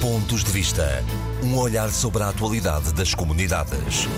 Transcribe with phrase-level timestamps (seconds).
[0.00, 1.04] Pontos de Vista.
[1.42, 4.08] Um olhar sobre a atualidade das comunidades.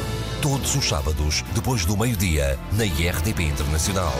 [0.40, 4.12] Todos os sábados, depois do meio-dia, na IRTP Internacional.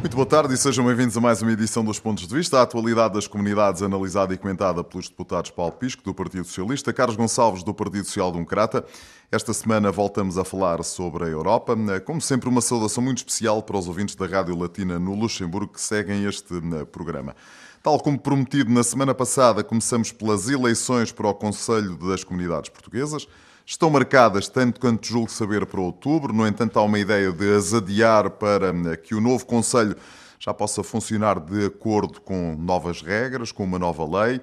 [0.00, 2.58] Muito boa tarde e sejam bem-vindos a mais uma edição dos Pontos de Vista.
[2.58, 7.16] A atualidade das comunidades analisada e comentada pelos deputados Paulo Pisco, do Partido Socialista, Carlos
[7.16, 8.84] Gonçalves, do Partido Social Democrata.
[9.32, 11.74] Esta semana voltamos a falar sobre a Europa.
[12.04, 15.80] Como sempre, uma saudação muito especial para os ouvintes da Rádio Latina no Luxemburgo que
[15.80, 17.34] seguem este eh, programa.
[17.82, 23.28] Tal como prometido na semana passada, começamos pelas eleições para o Conselho das Comunidades Portuguesas.
[23.64, 26.32] Estão marcadas, tanto quanto julgo saber, para outubro.
[26.32, 29.94] No entanto, há uma ideia de as adiar para eh, que o novo Conselho
[30.40, 34.40] já possa funcionar de acordo com novas regras, com uma nova lei.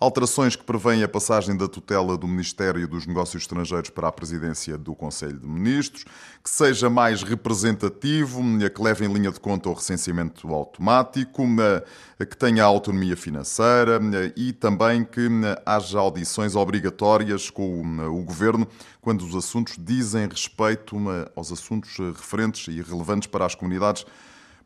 [0.00, 4.78] Alterações que prevêem a passagem da tutela do Ministério dos Negócios Estrangeiros para a presidência
[4.78, 8.40] do Conselho de Ministros, que seja mais representativo,
[8.72, 11.42] que leve em linha de conta o recenseamento automático,
[12.16, 13.98] que tenha autonomia financeira
[14.36, 15.28] e também que
[15.66, 18.68] haja audições obrigatórias com o Governo
[19.00, 20.96] quando os assuntos dizem respeito
[21.34, 24.06] aos assuntos referentes e relevantes para as comunidades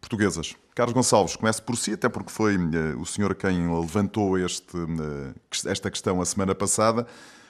[0.03, 0.57] portuguesas.
[0.75, 5.35] Carlos Gonçalves, comece por si, até porque foi uh, o senhor quem levantou este, uh,
[5.67, 7.07] esta questão a semana passada.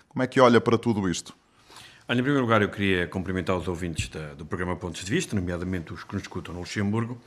[0.08, 1.34] Como é que olha para tudo isto?
[2.06, 5.34] Olha, em primeiro lugar, eu queria cumprimentar os ouvintes da, do programa Pontos de Vista,
[5.34, 7.18] nomeadamente os que nos escutam no Luxemburgo,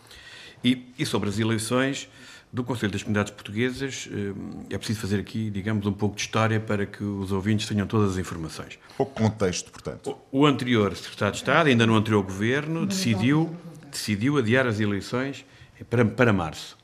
[0.63, 2.07] e, e sobre as eleições
[2.53, 6.59] do Conselho das Comunidades Portuguesas, uh, é preciso fazer aqui, digamos, um pouco de história
[6.59, 8.77] para que os ouvintes tenham todas as informações.
[8.95, 10.15] Pouco contexto, portanto.
[10.31, 13.55] O, o anterior Secretário de Estado, ainda no anterior Governo, decidiu
[13.95, 15.45] decidiu adiar as eleições
[15.89, 16.77] para, para março.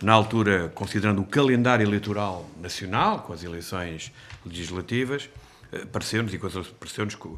[0.00, 4.12] Na altura, considerando o calendário eleitoral nacional, com as eleições
[4.44, 5.28] legislativas,
[5.72, 7.28] eh, pareceu-nos, e pareceu-nos que,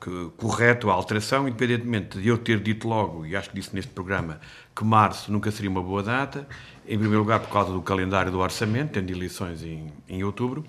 [0.00, 3.90] que, correto a alteração, independentemente de eu ter dito logo, e acho que disse neste
[3.92, 4.40] programa,
[4.74, 6.48] que março nunca seria uma boa data,
[6.86, 10.64] em primeiro lugar por causa do calendário do orçamento, tendo eleições em, em outubro,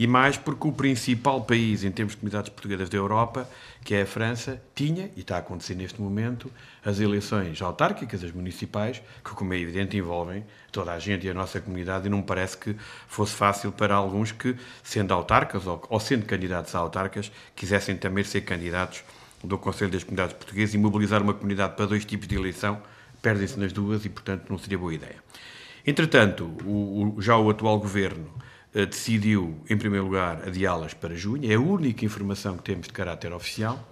[0.00, 3.46] e mais porque o principal país em termos de comunidades portuguesas da Europa,
[3.84, 6.50] que é a França, tinha, e está a acontecer neste momento,
[6.82, 11.34] as eleições autárquicas, as municipais, que, como é evidente, envolvem toda a gente e a
[11.34, 12.74] nossa comunidade, e não me parece que
[13.08, 18.24] fosse fácil para alguns que, sendo autarcas ou, ou sendo candidatos a autarcas, quisessem também
[18.24, 19.04] ser candidatos
[19.44, 22.80] do Conselho das Comunidades Portuguesas e mobilizar uma comunidade para dois tipos de eleição,
[23.20, 25.16] perdem-se nas duas e, portanto, não seria boa ideia.
[25.86, 28.40] Entretanto, o, o, já o atual governo
[28.72, 33.32] decidiu, em primeiro lugar, adiá-las para junho, é a única informação que temos de caráter
[33.32, 33.88] oficial,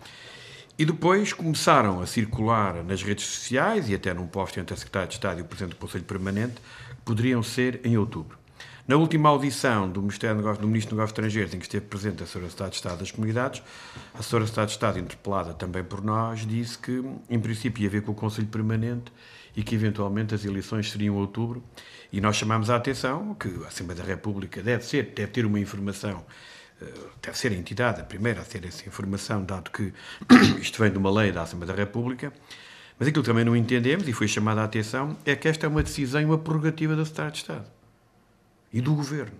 [0.78, 5.08] e depois começaram a circular nas redes sociais e até num posto entre a Secretária
[5.08, 8.38] de Estado e o Presidente do Conselho Permanente, que poderiam ser em outubro.
[8.86, 12.26] Na última audição do, Ministério do Ministro dos Negócios Estrangeiros, em que esteve presente a
[12.26, 12.42] Sra.
[12.42, 13.62] Secretária de Estado das Comunidades,
[14.14, 14.40] a Sra.
[14.40, 18.14] Secretária de Estado, interpelada também por nós, disse que, em princípio, ia ver com o
[18.14, 19.12] Conselho Permanente
[19.58, 21.60] e que, eventualmente, as eleições seriam em outubro
[22.12, 25.58] e nós chamamos a atenção que a Assembleia da República deve ser, deve ter uma
[25.58, 26.24] informação,
[26.80, 26.86] eh,
[27.20, 29.92] deve ser a entidade a primeira a ter essa informação, dado que
[30.62, 32.32] isto vem de uma lei da Assembleia da República.
[33.00, 35.68] Mas aquilo que também não entendemos, e foi chamada a atenção, é que esta é
[35.68, 37.64] uma decisão e uma prerrogativa da Secretaria de Estado
[38.72, 39.34] e do Governo.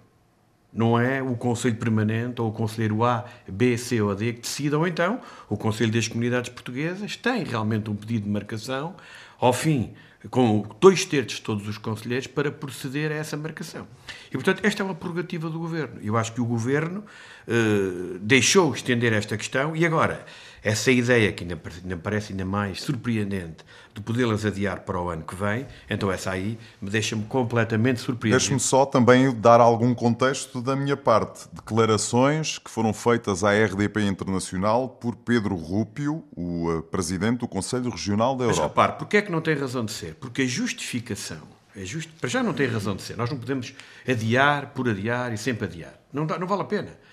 [0.73, 4.81] Não é o Conselho Permanente ou o Conselheiro A, B, C ou D que decidam,
[4.81, 8.97] ou então o Conselho das Comunidades Portuguesas tem realmente um pedido de marcação
[9.39, 9.95] ao fim
[10.31, 13.87] com dois terços de todos os conselheiros para proceder a essa marcação.
[14.29, 16.01] E, portanto, esta é uma prerrogativa do Governo.
[16.03, 17.05] Eu acho que o Governo
[17.49, 20.25] eh, deixou estender esta questão e agora
[20.63, 23.65] essa ideia que ainda, ainda parece ainda mais surpreendente
[23.95, 28.39] de podê-las adiar para o ano que vem, então essa aí me deixa-me completamente surpreendido.
[28.39, 31.49] Deixe-me só também dar algum contexto da minha parte.
[31.53, 37.91] Declarações que foram feitas à RDP Internacional por Pedro Rúpio, o eh, presidente do Conselho
[37.91, 38.61] Regional da Europa.
[38.61, 40.17] Mas repare, porquê é que não tem razão de ser?
[40.17, 42.11] Porque a justificação, é just...
[42.21, 43.17] para já não tem razão de ser.
[43.17, 43.73] Nós não podemos
[44.07, 45.95] adiar por adiar e sempre adiar.
[46.13, 47.08] Não, dá, não vale a pena.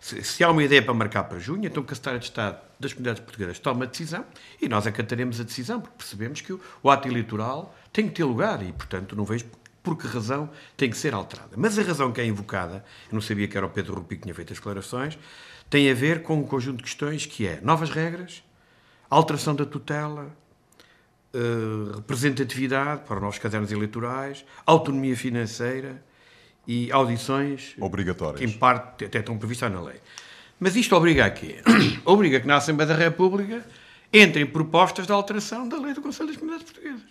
[0.00, 2.92] Se há uma ideia para marcar para junho, então que a Secretaria de Estado das
[2.92, 4.24] Comunidades Portuguesas toma a decisão
[4.60, 8.62] e nós acataremos a decisão, porque percebemos que o ato eleitoral tem que ter lugar
[8.62, 9.44] e, portanto, não vejo
[9.82, 11.54] por que razão tem que ser alterada.
[11.56, 14.22] Mas a razão que é invocada, eu não sabia que era o Pedro Rupi que
[14.22, 15.18] tinha feito as declarações,
[15.68, 18.44] tem a ver com um conjunto de questões que é novas regras,
[19.10, 20.34] alteração da tutela,
[21.34, 26.02] uh, representatividade para os novos cadernos eleitorais, autonomia financeira
[26.66, 30.00] e audições obrigatórias que em parte até estão previstas na lei.
[30.58, 31.56] Mas isto obriga a quê?
[32.04, 33.64] obriga que na Assembleia da República
[34.12, 37.08] entrem propostas de alteração da lei do Conselho das Comunidades Portuguesas.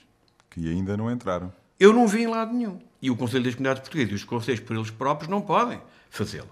[0.50, 1.52] Que ainda não entraram.
[1.80, 2.80] Eu não vi em lado nenhum.
[3.02, 6.50] E o Conselho das Comunidades Portuguesas e os conselhos por eles próprios não podem fazê-lo.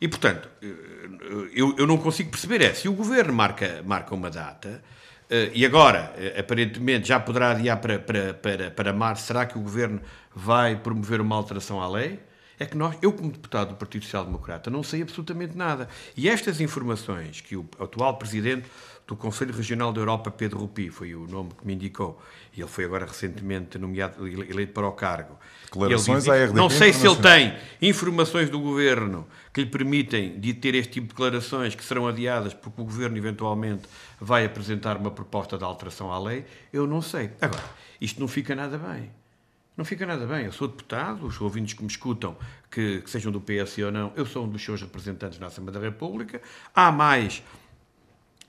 [0.00, 0.48] E, portanto,
[1.52, 4.82] eu, eu não consigo perceber é, se o Governo marca, marca uma data,
[5.54, 9.26] e agora, uh, aparentemente, já poderá adiar para, para, para, para março.
[9.26, 10.00] Será que o Governo
[10.34, 12.18] vai promover uma alteração à lei?
[12.60, 15.88] é que nós, eu como deputado do Partido Social Democrata, não sei absolutamente nada.
[16.14, 18.68] E estas informações que o atual presidente
[19.10, 22.22] do Conselho Regional da Europa, Pedro Rupi, foi o nome que me indicou,
[22.56, 25.36] e ele foi agora recentemente nomeado, eleito para o cargo.
[25.64, 30.54] Declarações à RDP Não sei se ele tem informações do Governo que lhe permitem de
[30.54, 33.82] ter este tipo de declarações que serão adiadas porque o Governo eventualmente
[34.20, 37.32] vai apresentar uma proposta de alteração à lei, eu não sei.
[37.40, 37.64] Agora,
[38.00, 39.10] isto não fica nada bem.
[39.76, 40.44] Não fica nada bem.
[40.44, 42.36] Eu sou deputado, os ouvintes que me escutam,
[42.70, 45.80] que, que sejam do PS ou não, eu sou um dos seus representantes na Assembleia
[45.80, 46.40] da República.
[46.72, 47.42] Há mais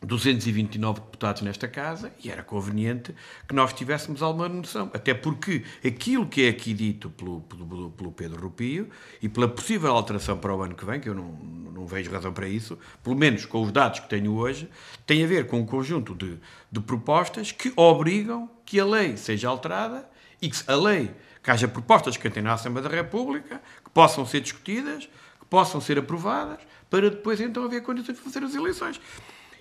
[0.04, 3.14] 229 deputados nesta casa e era conveniente
[3.48, 4.90] que nós tivéssemos alguma noção.
[4.94, 8.90] Até porque aquilo que é aqui dito pelo, pelo, pelo, Pedro Rupio
[9.22, 12.34] e pela possível alteração para o ano que vem, que eu não, não vejo razão
[12.34, 14.68] para isso, pelo menos com os dados que tenho hoje,
[15.06, 16.40] tem a ver com um conjunto de,
[16.72, 20.10] de propostas que obrigam que a lei seja alterada
[20.42, 21.12] e que a lei,
[21.44, 25.06] que haja propostas que tentem na Assembleia da República, que possam ser discutidas,
[25.40, 26.60] que possam ser aprovadas,
[26.90, 29.00] para depois então haver condições de fazer as eleições.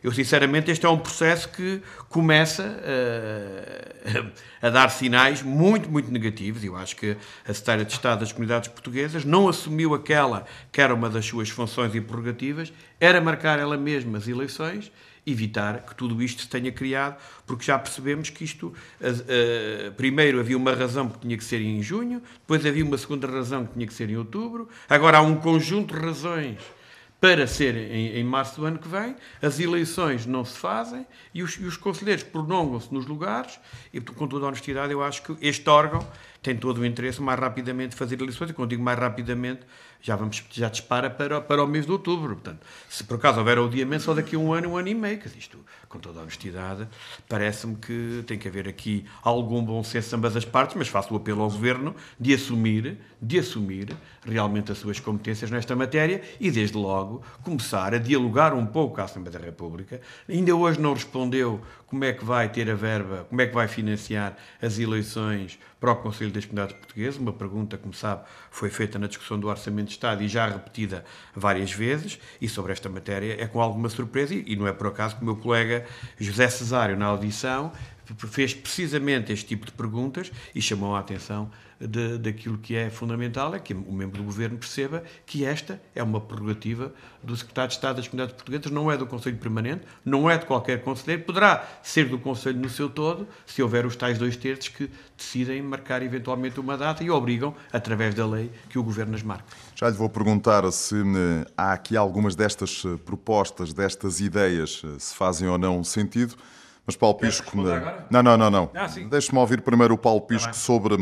[0.03, 4.31] Eu, sinceramente, este é um processo que começa uh,
[4.63, 6.65] a dar sinais muito, muito negativos.
[6.65, 7.17] Eu acho que
[7.47, 11.51] a Secretária de Estado das Comunidades Portuguesas não assumiu aquela que era uma das suas
[11.51, 14.91] funções e prerrogativas, era marcar ela mesma as eleições
[15.27, 17.17] evitar que tudo isto se tenha criado,
[17.47, 21.83] porque já percebemos que isto, uh, primeiro havia uma razão que tinha que ser em
[21.83, 25.37] junho, depois havia uma segunda razão que tinha que ser em outubro, agora há um
[25.37, 26.59] conjunto de razões
[27.21, 31.43] para ser em, em, março do ano que vem, as eleições não se fazem e
[31.43, 33.61] os, e os conselheiros prolongam-se nos lugares
[33.93, 36.07] e, com toda a honestidade, eu acho que este órgão
[36.43, 38.51] tem todo o interesse mais rapidamente de fazer eleições.
[38.51, 39.61] E, quando digo mais rapidamente,
[40.01, 42.35] já, vamos, já dispara para, para o mês de outubro.
[42.35, 45.19] Portanto, se por acaso houver adiamento, só daqui a um ano, um ano e meio,
[45.19, 45.59] que isto,
[45.89, 46.89] com toda a honestidade,
[47.29, 51.17] parece-me que tem que haver aqui algum bom senso ambas as partes, mas faço o
[51.17, 56.77] apelo ao Governo de assumir, de assumir realmente as suas competências nesta matéria e, desde
[56.77, 60.01] logo, começar a dialogar um pouco com a Assembleia da República.
[60.29, 63.67] Ainda hoje não respondeu como é que vai ter a verba, como é que vai
[63.67, 68.97] financiar as eleições para o Conselho das Comunidades Portuguesas, uma pergunta, como sabe, foi feita
[68.97, 71.05] na discussão do Orçamento de Estado e já repetida
[71.35, 75.17] várias vezes, e sobre esta matéria é com alguma surpresa, e não é por acaso
[75.17, 75.85] que o meu colega
[76.17, 77.73] José Cesário, na audição,
[78.17, 83.55] fez precisamente este tipo de perguntas e chamou a atenção de, daquilo que é fundamental,
[83.55, 86.93] é que o membro do governo perceba que esta é uma prerrogativa
[87.23, 90.45] do secretário de Estado das Comunidades Portuguesas, não é do Conselho Permanente, não é de
[90.45, 94.69] qualquer conselheiro, poderá ser do Conselho no seu todo, se houver os tais dois terços
[94.69, 99.23] que decidem marcar eventualmente uma data e obrigam, através da lei, que o governo as
[99.23, 99.45] marque.
[99.75, 104.99] Já lhe vou perguntar se eh, há aqui algumas destas eh, propostas, destas ideias, eh,
[104.99, 106.37] se fazem ou não sentido.
[106.87, 107.57] Mas Paulo Pisco.
[108.11, 108.71] Não, não, não, não.
[108.75, 110.97] Ah, Deixe-me ouvir primeiro o Paulo tá Pisco sobre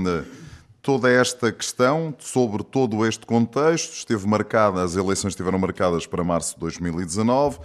[0.83, 3.93] toda esta questão, sobre todo este contexto.
[3.93, 7.59] Esteve marcada, as eleições estiveram marcadas para março de 2019,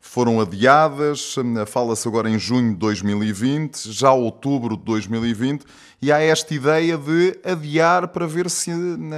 [0.00, 1.34] foram adiadas,
[1.66, 5.64] fala-se agora em junho de 2020, já outubro de 2020,
[6.00, 8.70] e há esta ideia de adiar para ver se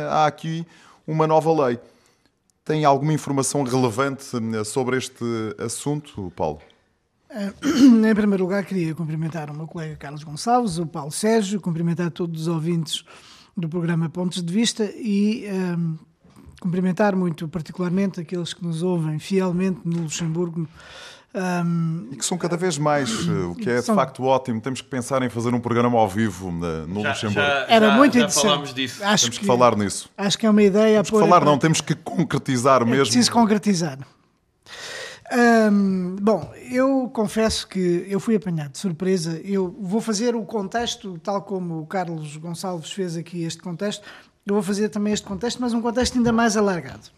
[0.09, 0.67] há aqui
[1.07, 1.79] uma nova lei.
[2.65, 4.25] Tem alguma informação relevante
[4.65, 5.25] sobre este
[5.59, 6.61] assunto, Paulo?
[7.63, 12.43] Em primeiro lugar, queria cumprimentar o meu colega Carlos Gonçalves, o Paulo Sérgio, cumprimentar todos
[12.43, 13.05] os ouvintes
[13.57, 15.97] do programa Pontos de Vista e um,
[16.61, 20.67] cumprimentar muito particularmente aqueles que nos ouvem fielmente no Luxemburgo.
[21.33, 23.95] Um, e que são cada vez mais, eh, o que é de são...
[23.95, 24.61] facto ótimo.
[24.61, 27.49] Temos que pensar em fazer um programa ao vivo no já, Luxemburgo.
[27.49, 28.43] Já, Era já, muito já interessante.
[28.43, 29.05] falámos disso.
[29.05, 30.11] Acho temos que, que, falar nisso.
[30.19, 31.05] Acho que é uma ideia.
[31.05, 33.05] Temos que falar, não, temos que concretizar é mesmo.
[33.05, 33.99] Preciso concretizar.
[36.21, 39.41] Bom, eu confesso que eu fui apanhado de surpresa.
[39.45, 44.05] Eu vou fazer o contexto, tal como o Carlos Gonçalves fez aqui este contexto,
[44.47, 47.09] eu vou fazer também este contexto, mas um contexto ainda mais alargado.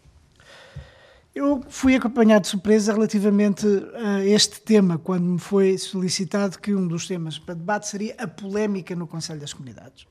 [1.33, 3.65] Eu fui acompanhado de surpresa relativamente
[3.95, 8.27] a este tema, quando me foi solicitado que um dos temas para debate seria a
[8.27, 10.05] polémica no Conselho das Comunidades.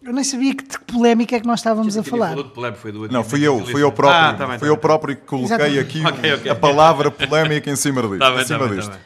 [0.00, 2.36] Eu nem sabia que de polémica é que nós estávamos a falar.
[2.76, 5.16] foi do não, fui eu, fui eu próprio, ah, tá bem, fui tá eu próprio
[5.16, 5.80] que coloquei Exatamente.
[5.80, 6.50] aqui okay, okay.
[6.50, 8.90] a palavra polémica em cima, de, tá bem, em cima tá disto.
[8.90, 9.00] Bem,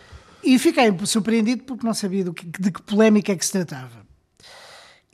[0.45, 4.03] e fiquei surpreendido porque não sabia que, de que polémica é que se tratava.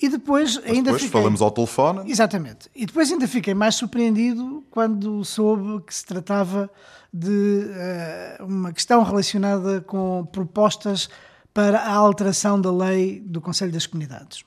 [0.01, 1.21] E depois Mas ainda depois fiquei...
[1.21, 2.11] falamos ao telefone.
[2.11, 2.69] Exatamente.
[2.75, 6.71] E depois ainda fiquei mais surpreendido quando soube que se tratava
[7.13, 7.67] de
[8.41, 11.09] uh, uma questão relacionada com propostas
[11.53, 14.45] para a alteração da lei do Conselho das Comunidades.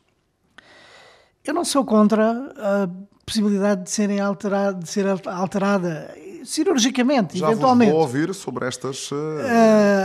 [1.43, 2.89] Eu não sou contra a
[3.25, 7.89] possibilidade de, serem alterado, de ser alterada cirurgicamente, Já eventualmente.
[7.89, 9.15] Já vou ouvir sobre estas uh,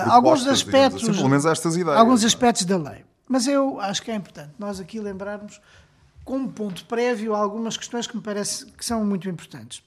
[0.07, 1.99] alguns aspectos, assim, pelo menos estas ideias.
[1.99, 3.05] Alguns aspectos da lei.
[3.28, 5.61] Mas eu acho que é importante nós aqui lembrarmos
[6.25, 9.83] como ponto prévio algumas questões que me parece que são muito importantes.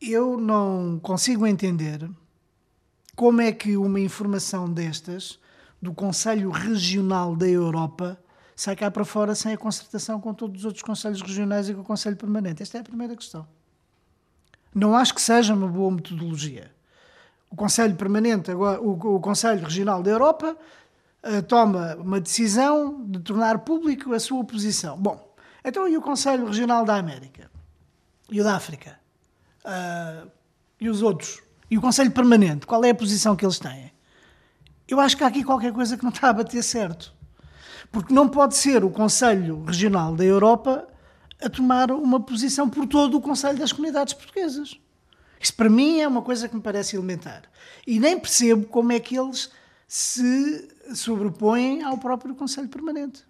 [0.00, 2.08] Eu não consigo entender
[3.14, 5.38] como é que uma informação destas,
[5.80, 8.18] do Conselho Regional da Europa,
[8.56, 11.82] sai cá para fora sem a concertação com todos os outros Conselhos Regionais e com
[11.82, 12.62] o Conselho Permanente.
[12.62, 13.46] Esta é a primeira questão.
[14.74, 16.74] Não acho que seja uma boa metodologia.
[17.50, 20.56] O Conselho Permanente, o, Conselho Regional da Europa,
[21.22, 24.96] uh, toma uma decisão de tornar público a sua posição.
[24.96, 27.50] Bom, então e o Conselho Regional da América?
[28.30, 28.98] E o da África?
[29.64, 30.30] Uh,
[30.80, 31.42] e os outros?
[31.70, 32.66] E o Conselho Permanente?
[32.66, 33.92] Qual é a posição que eles têm?
[34.88, 37.15] Eu acho que há aqui qualquer coisa que não está a bater certo.
[37.90, 40.86] Porque não pode ser o Conselho Regional da Europa
[41.42, 44.78] a tomar uma posição por todo o Conselho das Comunidades Portuguesas.
[45.40, 47.42] Isso para mim é uma coisa que me parece elementar.
[47.86, 49.50] E nem percebo como é que eles
[49.86, 53.24] se sobrepõem ao próprio Conselho Permanente.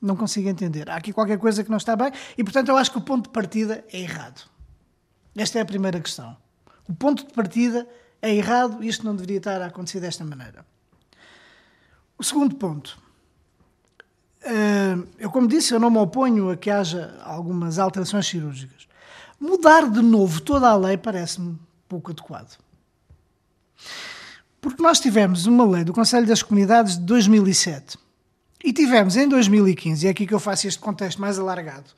[0.00, 0.90] Não consigo entender.
[0.90, 3.24] Há aqui qualquer coisa que não está bem e, portanto, eu acho que o ponto
[3.24, 4.42] de partida é errado.
[5.36, 6.36] Esta é a primeira questão.
[6.88, 7.88] O ponto de partida
[8.20, 10.66] é errado e isto não deveria estar a acontecer desta maneira.
[12.18, 13.00] O segundo ponto.
[14.44, 18.88] Eh, eu, como disse, eu não me oponho a que haja algumas alterações cirúrgicas.
[19.40, 21.58] Mudar de novo toda a lei parece-me
[21.88, 22.58] pouco adequado.
[24.60, 27.98] Porque nós tivemos uma lei do Conselho das Comunidades de 2007
[28.64, 31.90] e tivemos em 2015, e é aqui que eu faço este contexto mais alargado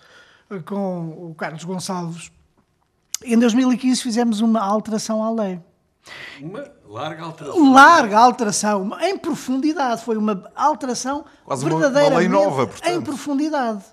[0.51, 2.31] eh, com o Carlos Gonçalves,
[3.23, 5.61] em 2015 fizemos uma alteração à lei.
[6.41, 7.73] Uma larga alteração.
[7.73, 10.05] Larga alteração, em profundidade.
[10.05, 12.93] Foi uma alteração Quase verdadeiramente uma lei nova, portanto.
[12.93, 13.85] em profundidade.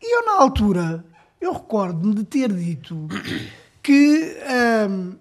[0.00, 1.04] E eu, na altura,
[1.40, 3.08] eu recordo-me de ter dito
[3.82, 4.36] que
[4.88, 5.16] hum,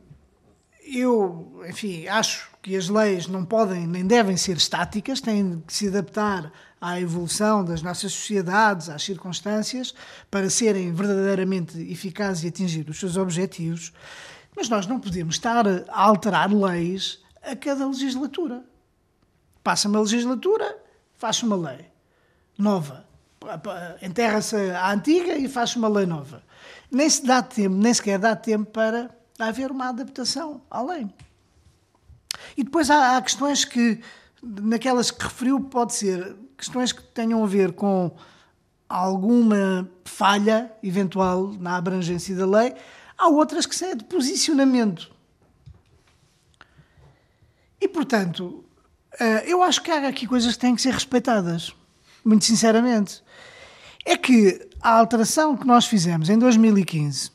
[0.86, 5.88] eu, enfim, acho que as leis não podem nem devem ser estáticas, têm que se
[5.88, 9.94] adaptar à evolução das nossas sociedades, às circunstâncias,
[10.30, 13.92] para serem verdadeiramente eficazes e atingir os seus objetivos.
[14.56, 18.64] Mas nós não podemos estar a alterar leis a cada legislatura.
[19.64, 20.78] Passa uma legislatura,
[21.16, 21.86] faz uma lei
[22.58, 23.06] nova.
[24.02, 26.44] Enterra-se a antiga e faz uma lei nova.
[26.90, 31.10] Nem se dá tempo, nem sequer dá tempo para haver uma adaptação à lei.
[32.56, 34.00] E depois há, há questões que,
[34.42, 38.12] naquelas que referiu, pode ser questões que tenham a ver com
[38.88, 42.76] alguma falha eventual na abrangência da lei,
[43.18, 45.12] há outras que são de posicionamento.
[47.80, 48.64] E, portanto,
[49.20, 51.74] eh, eu acho que há aqui coisas que têm que ser respeitadas,
[52.24, 53.22] muito sinceramente.
[54.06, 57.32] É que a alteração que nós fizemos em 2015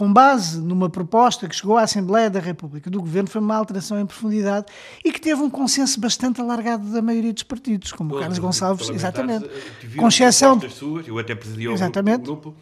[0.00, 4.00] com base numa proposta que chegou à Assembleia da República do Governo, foi uma alteração
[4.00, 4.64] em profundidade
[5.04, 8.88] e que teve um consenso bastante alargado da maioria dos partidos, como o Carlos Gonçalves,
[8.88, 9.44] exatamente.
[9.44, 10.58] eh, Com exceção.
[10.70, 11.76] Suas, eu até presidi o
[12.24, 12.54] grupo,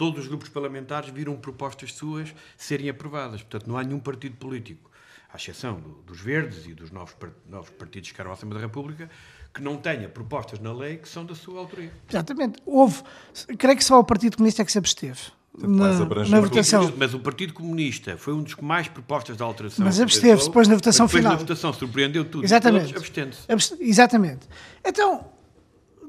[0.00, 3.42] todos os grupos parlamentares viram propostas suas serem aprovadas.
[3.42, 4.90] Portanto, não há nenhum partido político,
[5.30, 7.14] à exceção do- dos Verdes e dos novos,
[7.46, 9.10] novos partidos que ficaram à Assembleia da República,
[9.52, 11.92] que não tenha propostas na lei que são da sua autoria.
[12.08, 12.58] Exatamente.
[12.64, 13.02] Houve,
[13.58, 15.20] creio que só o Partido Comunista é que se absteve
[15.58, 15.92] na,
[16.28, 16.90] na votação.
[16.96, 19.84] Mas o Partido Comunista foi um dos que mais propostas de alteração.
[19.84, 21.32] Mas absteve-se depois na votação depois final.
[21.34, 22.42] na votação surpreendeu tudo.
[22.44, 22.86] Exatamente.
[22.86, 23.52] Todos abstendo-se.
[23.52, 24.48] Abs- Exatamente.
[24.82, 25.28] Então,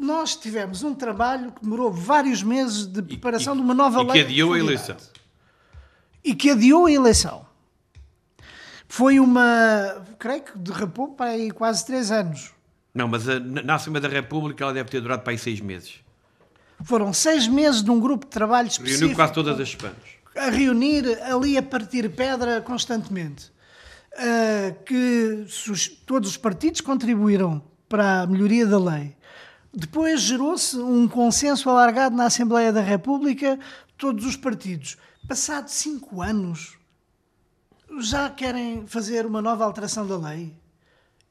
[0.02, 4.06] nós tivemos um trabalho que demorou vários meses de preparação e- de uma nova e
[4.06, 4.22] que lei.
[4.24, 4.98] adiou a eleição.
[6.24, 7.46] E que adiou a eleição.
[8.88, 12.52] Foi uma, creio que derrapou para aí quase três anos.
[12.94, 15.96] Não, mas a- na Assembleia da República ela deve ter durado para aí seis meses.
[16.84, 19.00] Foram seis meses de um grupo de trabalho específico.
[19.02, 19.98] Reuniu quase todas as semanas.
[20.36, 23.52] a reunir ali a partir pedra constantemente.
[24.18, 25.46] Ah, que
[26.06, 29.16] todos os partidos contribuíram para a melhoria da lei.
[29.74, 33.58] Depois gerou-se um consenso alargado na Assembleia da República,
[33.98, 34.98] todos os partidos.
[35.28, 36.78] Passados cinco anos,
[38.00, 40.61] já querem fazer uma nova alteração da lei?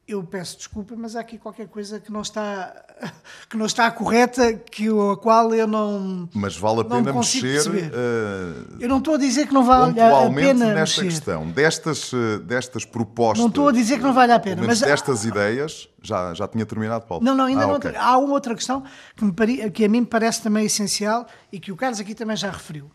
[0.07, 2.73] Eu peço desculpa, mas há aqui qualquer coisa que não está,
[3.49, 6.27] que não está correta, que, a qual eu não.
[6.33, 10.29] Mas vale a pena mexer eh, Eu não estou a dizer que não vale a
[10.33, 11.03] pena nesta mexer.
[11.03, 11.49] questão.
[11.51, 13.39] Destas, eh, destas propostas.
[13.39, 16.65] Não estou a dizer que não vale a pena, mas- destas ideias, já, já tinha
[16.65, 17.23] terminado, Paulo.
[17.23, 17.75] Não, não, ainda Ah, não.
[17.75, 17.95] ok.
[17.95, 18.83] Há uma outra questão
[19.15, 22.13] que, me pare- que a mim me parece também essencial e que o Carlos aqui
[22.13, 22.91] também já referiu.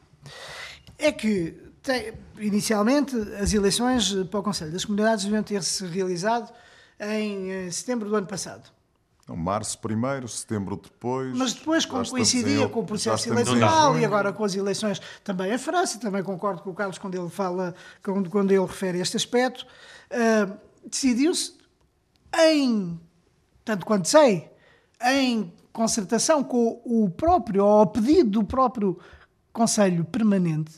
[0.98, 6.52] É que, tem- inicialmente, as eleições para o Conselho das Comunidades deviam ter-se realizado
[7.00, 8.70] em eh, setembro do ano passado.
[9.28, 11.36] Não, março primeiro, setembro depois.
[11.36, 15.52] Mas depois, como coincidia em- com o processo eleitoral e agora com as eleições também
[15.52, 17.74] em França, também concordo com o Carlos quando ele fala,
[18.04, 19.66] quando, quando ele refere este aspecto,
[20.12, 20.56] ah,
[20.88, 21.54] decidiu-se
[22.38, 23.00] em,
[23.64, 24.48] tanto quanto sei,
[25.04, 28.96] em concertação com o próprio, ou ao pedido do próprio
[29.52, 30.72] Conselho Permanente,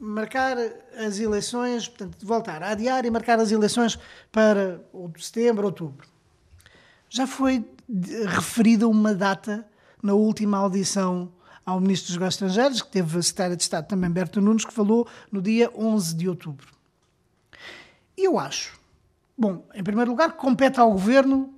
[0.00, 0.56] marcar
[0.96, 3.98] as eleições, portanto, voltar a adiar e marcar as eleições
[4.32, 4.80] para
[5.18, 6.08] setembro, outubro.
[7.10, 7.64] Já foi
[8.26, 9.66] referida uma data
[10.02, 11.30] na última audição
[11.66, 14.72] ao Ministro dos Negócios Estrangeiros, que teve a Secretária de Estado também, Berto Nunes, que
[14.72, 16.68] falou no dia 11 de outubro.
[18.16, 18.78] E eu acho,
[19.36, 21.52] bom, em primeiro lugar, compete ao Governo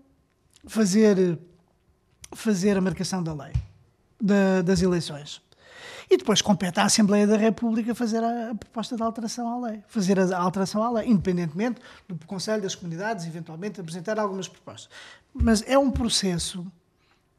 [0.66, 1.38] fazer,
[2.32, 3.52] fazer a marcação da lei,
[4.20, 5.40] da, das eleições.
[6.12, 9.82] E depois compete à Assembleia da República fazer a, a, proposta de alteração à lei,
[9.88, 14.90] fazer a, a alteração à lei, independentemente do Conselho das Comunidades, eventualmente apresentar algumas propostas.
[15.32, 16.66] Mas é um processo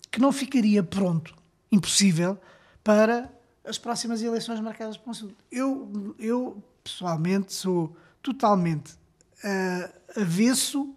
[0.09, 1.35] que não ficaria pronto,
[1.71, 2.35] impossível,
[2.83, 3.31] para
[3.63, 5.29] as próximas eleições marcadas por um.
[5.51, 10.95] Eu, eu, pessoalmente, sou totalmente uh, avesso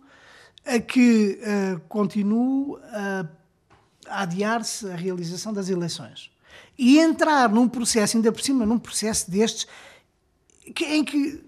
[0.65, 3.27] a que uh, continue a
[4.23, 6.35] adiar-se a realização das eleições.
[6.79, 9.67] E entrar num processo, ainda por cima, num processo destes,
[10.75, 11.43] que, em que,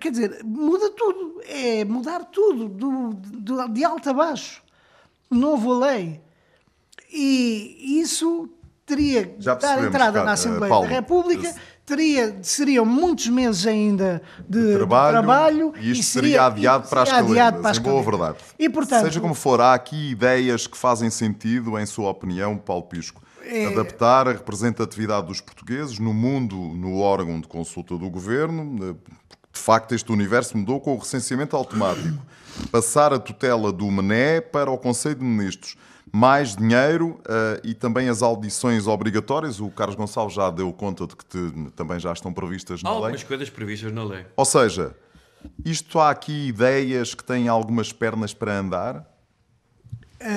[0.00, 1.40] quer dizer, muda tudo.
[1.46, 4.62] É mudar tudo, do, do, de alto a baixo.
[5.30, 6.20] Novo lei.
[7.10, 8.48] E isso
[8.86, 14.68] teria Já dar entrada na Assembleia Paulo, da República, teria, seriam muitos meses ainda de,
[14.68, 17.78] de trabalho, de trabalho, e isto seria, seria adiado, para, seria as adiado para as
[17.78, 18.38] verdade.
[18.58, 22.84] E, portanto, Seja como for, há aqui ideias que fazem sentido, em sua opinião, Paulo
[22.84, 23.22] Pisco.
[23.44, 23.66] É...
[23.66, 28.96] Adaptar a representatividade dos portugueses no mundo, no órgão de consulta do governo.
[29.52, 32.18] De facto, este universo mudou com o recenseamento automático.
[32.70, 35.76] Passar a tutela do MNE para o Conselho de Ministros
[36.12, 39.60] mais dinheiro uh, e também as audições obrigatórias.
[39.60, 42.92] O Carlos Gonçalves já deu conta de que te, também já estão previstas na Há
[42.92, 43.02] lei.
[43.02, 44.26] Algumas coisas previstas na lei.
[44.36, 44.94] Ou seja,
[45.64, 49.11] isto há aqui ideias que têm algumas pernas para andar?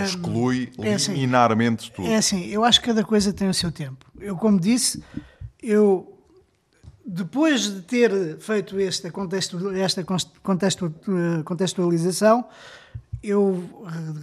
[0.04, 2.08] Exclui é assim, liminarmente tudo?
[2.08, 4.06] É assim, eu acho que cada coisa tem o seu tempo.
[4.20, 5.04] Eu, como disse,
[5.62, 6.12] eu
[7.06, 10.94] depois de ter feito esta, contextu, esta contextu,
[11.44, 12.46] contextualização,
[13.22, 13.64] eu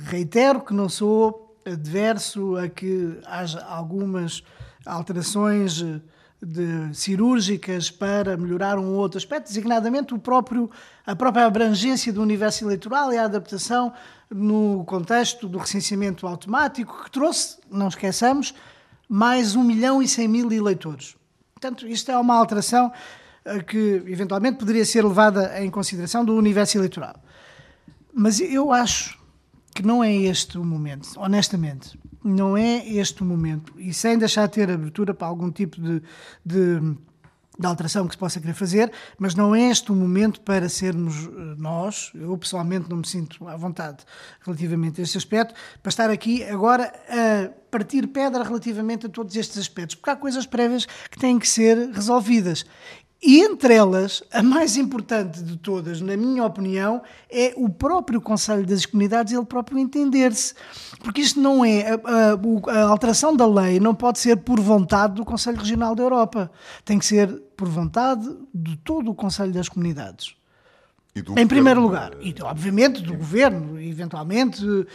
[0.06, 4.42] reitero que não sou adverso a que haja algumas
[4.84, 6.00] alterações eh,
[6.44, 10.68] de, cirúrgicas para melhorar um outro aspecto, designadamente o próprio,
[11.06, 13.92] a própria abrangência do universo eleitoral e a adaptação
[14.34, 18.54] no contexto do recenseamento automático, que trouxe, não esqueçamos,
[19.08, 21.16] mais 1 milhão e 100 mil eleitores.
[21.54, 22.92] Portanto, isto é uma alteração
[23.44, 27.14] eh, que eventualmente poderia ser levada em consideração do universo eleitoral.
[28.12, 29.18] Mas eu acho
[29.74, 31.98] que não é este o momento, honestamente.
[32.22, 33.72] Não é este o momento.
[33.78, 36.02] E sem deixar de ter abertura para algum tipo de,
[36.44, 36.96] de,
[37.58, 41.26] de alteração que se possa querer fazer, mas não é este o momento para sermos
[41.26, 43.98] eh, nós, eu pessoalmente não me sinto à vontade
[44.40, 49.58] relativamente a este aspecto, para estar aqui agora a partir pedra relativamente a todos estes
[49.58, 52.64] aspectos, porque há coisas prévias que têm que ser resolvidas.
[53.24, 58.66] E entre elas, a mais importante de todas, na minha opinião, é o próprio Conselho
[58.66, 60.54] das Comunidades, ele próprio entender-se.
[61.04, 61.92] Porque isto não é.
[61.92, 66.02] A, a, a, alteração da lei não pode ser por vontade do Conselho Regional da
[66.02, 66.50] Europa.
[66.84, 70.34] Tem que ser por vontade de todo o Conselho das Comunidades.
[71.14, 74.86] em primeiro lugar, e obviamente do Governo, eventualmente, uh,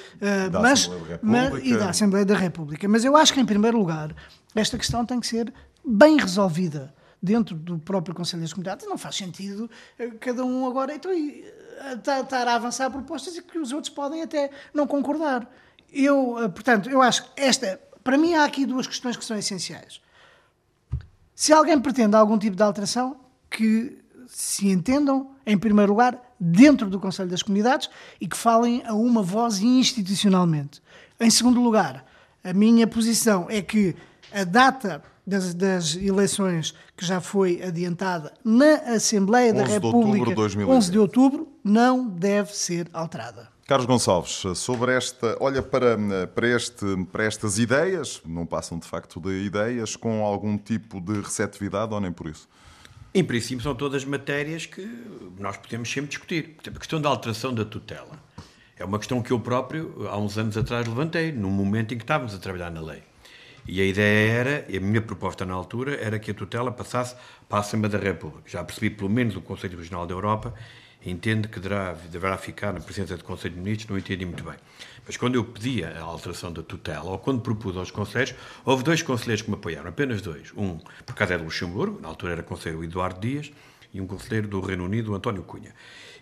[0.52, 2.90] mas, mas, e da Assembleia da República.
[2.90, 4.14] Mas eu acho que, em primeiro lugar,
[4.54, 5.54] esta questão tem que ser
[5.86, 10.96] bem resolvida dentro do próprio Conselho das Comunidades, não faz sentido eh, cada um agora
[10.96, 15.50] então, estar tá, a avançar propostas e que os outros podem até não concordar.
[15.92, 19.38] Eu, eh, portanto, eu acho que esta, para mim há aqui duas questões que são
[19.38, 20.02] essenciais.
[21.34, 27.00] Se alguém pretende algum tipo de alteração, que se entendam, em primeiro lugar, dentro do
[27.00, 30.82] Conselho das Comunidades e que falem a uma voz institucionalmente.
[31.20, 32.06] Em segundo lugar,
[32.44, 33.96] a minha posição é que
[34.32, 40.92] a data das, das, eleições que já foi adiantada na Assembleia da República, de 11
[40.92, 43.50] de outubro, não deve ser alterada.
[43.68, 45.98] Carlos Gonçalves, sobre esta, olha para,
[46.34, 51.20] para, este, para estas ideias, não passam de facto de ideias, com algum tipo de
[51.20, 52.48] receptividade ou nem por isso?
[53.14, 54.88] Em princípio, são todas matérias que
[55.38, 56.56] nós podemos sempre discutir.
[56.66, 58.18] A questão da alteração da tutela
[58.80, 62.04] é uma questão que eu próprio, há uns anos atrás, levantei, num momento em que
[62.04, 63.04] estávamos a trabalhar na lei.
[63.68, 67.16] E a ideia era, e a minha proposta na altura, era que a tutela passasse
[67.50, 68.44] para a Assembleia da República.
[68.50, 70.54] Já percebi, pelo menos, o Conselho Regional da Europa
[71.06, 74.56] entende que deverá, deverá ficar na presença do Conselho de Ministros, não entendi muito bem.
[75.06, 78.34] Mas quando eu pedia a alteração da tutela, ou quando propus aos conselhos,
[78.66, 80.52] houve dois conselheiros que me apoiaram, apenas dois.
[80.56, 83.52] Um, por causa é do Luxemburgo, na altura era conselheiro Eduardo Dias,
[83.94, 85.74] e um conselheiro do Reino Unido, António Cunha.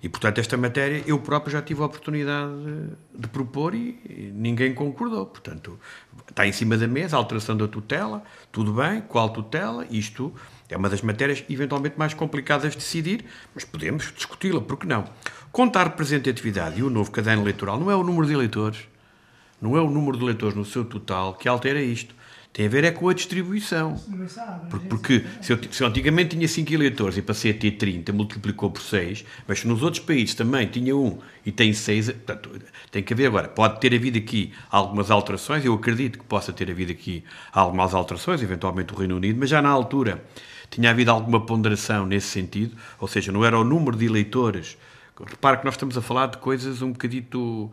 [0.05, 2.53] E, portanto, esta matéria eu próprio já tive a oportunidade
[3.11, 5.25] de, propor e, ninguém concordou.
[5.25, 5.79] Portanto,
[6.29, 10.31] está em cima da mesa a alteração da tutela, tudo bem, qual tutela, isto
[10.69, 15.05] é uma das matérias eventualmente mais complicadas de decidir, mas podemos discuti-la, por que não?
[15.51, 18.87] Contar representatividade e o novo caderno eleitoral não é o número de eleitores,
[19.59, 22.13] não é o número de eleitores no seu total que altera isto.
[22.55, 24.01] Tem a ver é com a distribuição.
[24.69, 28.13] Porque, porque se, eu, se eu antigamente tinha 5 eleitores e passei a ter 30,
[28.13, 32.49] multiplicou por 6, mas se nos outros países também tinha 1 e tem 6, portanto,
[32.89, 33.49] tem que haver agora.
[33.49, 38.41] Pode ter havido aqui algumas alterações, eu acredito que possa ter havido aqui algumas alterações,
[38.41, 40.23] eventualmente o Reino Unido, mas já na altura
[40.69, 44.77] tinha havido alguma ponderação nesse sentido, ou seja, não era o número de eleitores.
[45.19, 47.69] Repare que nós estamos a falar de coisas um bocadito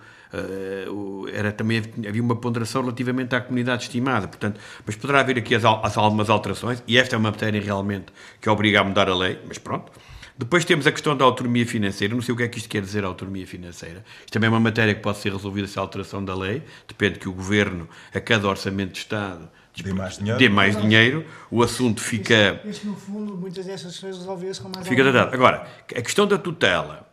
[1.32, 5.64] era também havia uma ponderação relativamente à comunidade estimada, portanto, mas poderá haver aqui as,
[5.64, 8.06] as, algumas alterações, e esta é uma matéria realmente
[8.40, 9.92] que obriga a mudar a lei, mas pronto.
[10.36, 12.80] Depois temos a questão da autonomia financeira, não sei o que é que isto quer
[12.80, 14.02] dizer, autonomia financeira.
[14.20, 17.18] Isto também é uma matéria que pode ser resolvida se a alteração da lei, depende
[17.18, 20.38] que o Governo, a cada orçamento de Estado, dê mais dinheiro.
[20.38, 22.60] Dê mais dinheiro, o assunto fica...
[22.64, 24.88] Isto, no fundo, muitas dessas coisas resolviam-se com mais...
[24.88, 25.34] Fica tratado.
[25.34, 27.11] Agora, a questão da tutela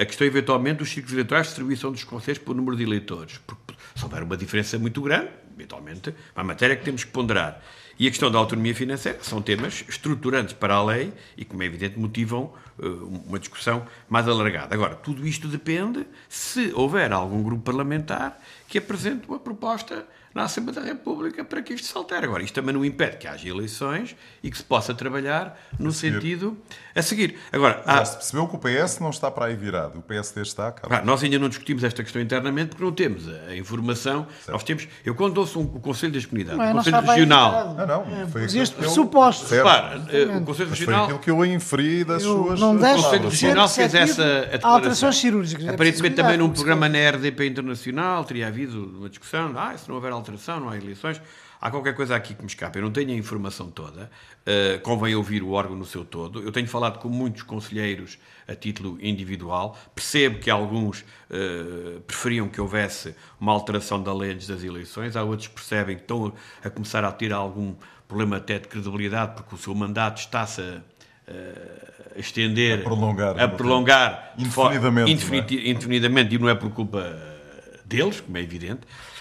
[0.00, 3.38] a questão, eventualmente, dos ciclos eleitorais, distribuição dos conselhos por número de eleitores.
[3.46, 7.62] Porque se houver uma diferença muito grande, eventualmente, uma matéria que temos que ponderar.
[7.98, 11.66] E a questão da autonomia financeira são temas estruturantes para a lei e, como é
[11.66, 14.74] evidente, motivam uh, uma discussão mais alargada.
[14.74, 20.80] Agora, tudo isto depende se houver algum grupo parlamentar que apresente uma proposta na Assembleia
[20.80, 22.26] da República para que isto se altere.
[22.26, 26.56] Agora, isto também não impede que haja eleições e que se possa trabalhar no sentido
[26.94, 27.36] a seguir.
[27.52, 28.04] Agora, Já há...
[28.04, 31.22] se percebeu que o PS não está para aí virado, o PSD está, Ah, nós
[31.22, 34.26] ainda não discutimos esta questão internamente porque não temos a informação.
[34.38, 34.52] Certo.
[34.52, 37.74] Nós temos, eu quando ouço um, o Conselho das Comunidades, não, o Conselho Regional...
[37.74, 39.52] Não, não, foi este pressuposto.
[39.52, 41.06] Repara, eh, o Conselho Regional...
[41.06, 42.60] Foi aquilo que eu inferi das eu suas...
[42.60, 44.70] Não o Conselho Regional fez essa declaração.
[44.70, 45.68] Alterações cirúrgicas.
[45.68, 50.12] Aparentemente também num programa na RDP Internacional teria havido uma discussão, ah, se não houver
[50.20, 51.20] alteração, não há eleições.
[51.60, 52.78] Há qualquer coisa aqui que me escapa.
[52.78, 54.10] Eu não tenho a informação toda.
[54.46, 56.42] Uh, convém ouvir o órgão no seu todo.
[56.42, 59.76] Eu tenho falado com muitos conselheiros a título individual.
[59.94, 65.16] Percebo que alguns uh, preferiam que houvesse uma alteração da lei antes das eleições.
[65.16, 66.32] Há outros que percebem que estão
[66.64, 67.74] a começar a ter algum
[68.08, 70.82] problema até de credibilidade porque o seu mandato está-se a,
[72.16, 75.70] a estender, a prolongar, a prolongar indefinidamente, indefinidamente, é?
[75.70, 77.16] indefinidamente e não é por culpa
[77.84, 78.80] deles, como é evidente.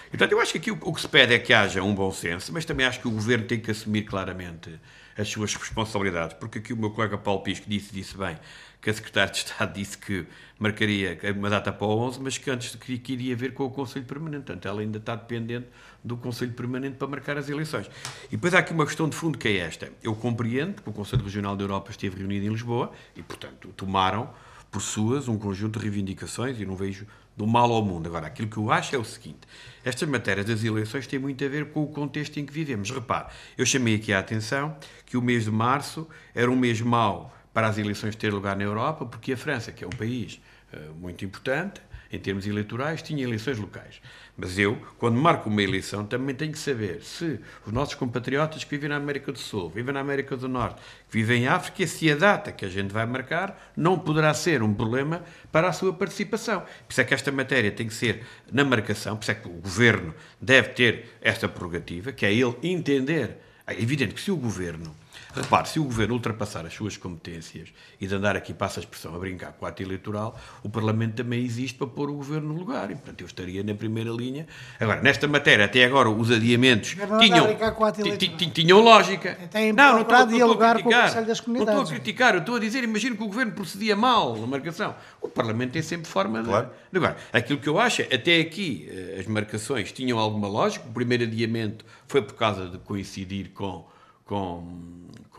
[0.10, 2.12] Portanto, eu acho que aqui o, o que se pede é que haja um bom
[2.12, 4.80] senso, mas também acho que o Governo tem que assumir claramente
[5.18, 8.38] as suas responsabilidades, porque aqui o meu colega Paulo Pisco disse, disse bem,
[8.82, 10.26] que a Secretária de Estado disse que
[10.58, 13.70] marcaria uma data para o 11, mas que antes que, que iria ver com o
[13.70, 14.46] Conselho Permanente.
[14.46, 15.68] Portanto, ela ainda está dependente
[16.04, 17.90] do Conselho Permanente para marcar as eleições.
[18.28, 19.92] E depois há aqui uma questão de fundo que é esta.
[20.02, 24.30] Eu compreendo que o Conselho Regional da Europa esteve reunido em Lisboa e, portanto, tomaram
[24.72, 27.06] por suas um conjunto de reivindicações e não vejo
[27.40, 28.08] do mal ao mundo.
[28.08, 29.48] Agora, aquilo que eu acho é o seguinte:
[29.86, 32.92] estas matérias das eleições têm muito a ver com o contexto em que vivemos.
[32.92, 34.76] Repare, eu chamei aqui a atenção
[35.06, 38.64] que o mês de março era um mês mau para as eleições ter lugar na
[38.64, 40.42] Europa, porque a França, que é um país
[40.74, 44.02] uh, muito importante em termos eleitorais, tinha eleições locais.
[44.36, 48.70] Mas eu, quando marco uma eleição, também tenho que saber se os nossos compatriotas que
[48.70, 52.10] vivem na América do Sul, vivem na América do Norte, que vivem em África, se
[52.12, 55.94] a data que a gente vai marcar não poderá ser um problema para a sua
[55.94, 56.62] participação.
[56.62, 59.48] Por isso é que esta matéria tem que ser na marcação, por isso é que
[59.48, 63.38] o Governo deve ter esta prerrogativa, que é ele entender.
[63.68, 64.96] É evidente que se o Governo
[65.42, 69.16] Repare, se o governo ultrapassar as suas competências e de andar aqui, passa a expressão,
[69.16, 72.60] a brincar com o ato eleitoral, o Parlamento também existe para pôr o governo no
[72.60, 72.92] lugar.
[72.92, 74.48] E, portanto, eu estaria na primeira linha.
[74.80, 79.38] Agora, nesta matéria, até agora, os adiamentos tinham, tinham lógica.
[79.76, 81.16] Não, não estou, não estou a criticar.
[81.48, 84.46] Não estou a criticar, eu estou a dizer, imagino que o governo procedia mal na
[84.46, 84.94] marcação.
[85.22, 86.70] O Parlamento tem sempre forma claro.
[86.92, 86.98] de.
[86.98, 90.86] Agora, aquilo que eu acho, é, até aqui, eh, as marcações tinham alguma lógica.
[90.88, 93.86] O primeiro adiamento foi por causa de coincidir com
[94.30, 94.64] com,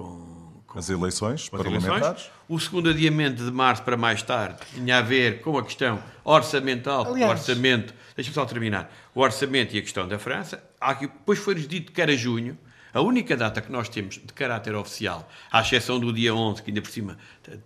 [0.00, 2.02] com, com as eleições com parlamentares.
[2.02, 2.30] Eleições.
[2.48, 7.06] O segundo adiamento de março para mais tarde tinha a ver com a questão orçamental,
[7.06, 7.30] Aliás.
[7.30, 10.62] o orçamento, deixa-me só terminar, o orçamento e a questão da França.
[10.80, 12.56] Aqui, depois foi-nos dito que era junho,
[12.92, 16.70] a única data que nós temos de caráter oficial, à exceção do dia 11, que
[16.70, 17.16] ainda por cima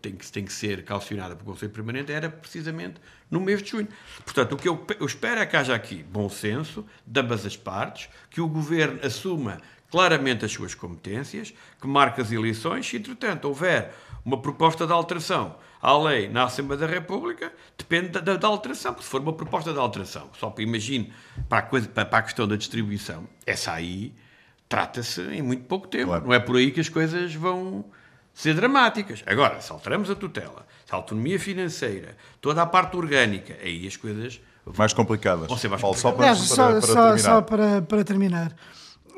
[0.03, 2.97] tem que, tem que ser calcionada pelo Conselho Permanente, era precisamente
[3.31, 3.89] no mês de junho.
[4.23, 7.57] Portanto, o que eu, eu espero é que haja aqui bom senso de ambas as
[7.57, 13.47] partes, que o Governo assuma claramente as suas competências, que marque as eleições, se entretanto
[13.47, 13.95] houver
[14.25, 18.93] uma proposta de alteração à lei na Assembleia da República, depende da, da, da alteração.
[18.93, 21.13] Porque se for uma proposta de alteração, só para imagine
[21.49, 24.15] para a, coisa, para, para a questão da distribuição, essa aí
[24.69, 26.07] trata-se em muito pouco tempo.
[26.07, 26.27] Claro.
[26.27, 27.85] Não é por aí que as coisas vão,
[28.35, 29.23] ser dramáticas.
[29.27, 33.97] Agora, se alteramos a tutela, se a autonomia financeira, toda a parte orgânica, aí as
[33.97, 34.41] coisas
[34.77, 35.47] mais complicadas.
[35.47, 36.39] Vão ser mais Paulo, complicadas.
[36.39, 37.19] Só para, para, só, para só, terminar.
[37.19, 38.57] só para, para terminar,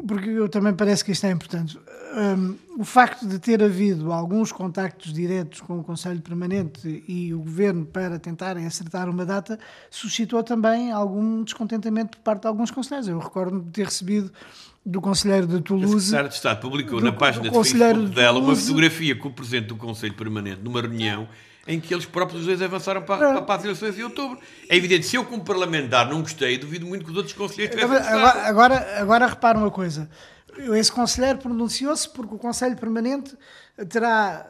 [0.07, 1.79] porque eu também parece que isto é importante.
[2.17, 7.39] Um, o facto de ter havido alguns contactos diretos com o Conselho Permanente e o
[7.41, 9.59] Governo para tentarem acertar uma data
[9.91, 13.09] suscitou também algum descontentamento por parte de alguns conselheiros.
[13.09, 14.33] Eu recordo de ter recebido
[14.85, 18.15] do Conselheiro de Toulouse Secretária de Estado publicou do- na página do de Facebook de
[18.15, 21.29] dela uma fotografia com o Presidente do Conselho Permanente numa reunião
[21.67, 24.39] em que eles próprios os dois avançaram para, para, as eleições de outubro.
[24.69, 28.13] É evidente, se eu como parlamentar não gostei, duvido muito que os outros conselheiros tivessem
[28.13, 30.09] Agora, agora, agora, repara uma coisa.
[30.75, 33.37] Esse conselheiro pronunciou-se porque o Conselho Permanente
[33.91, 34.47] terá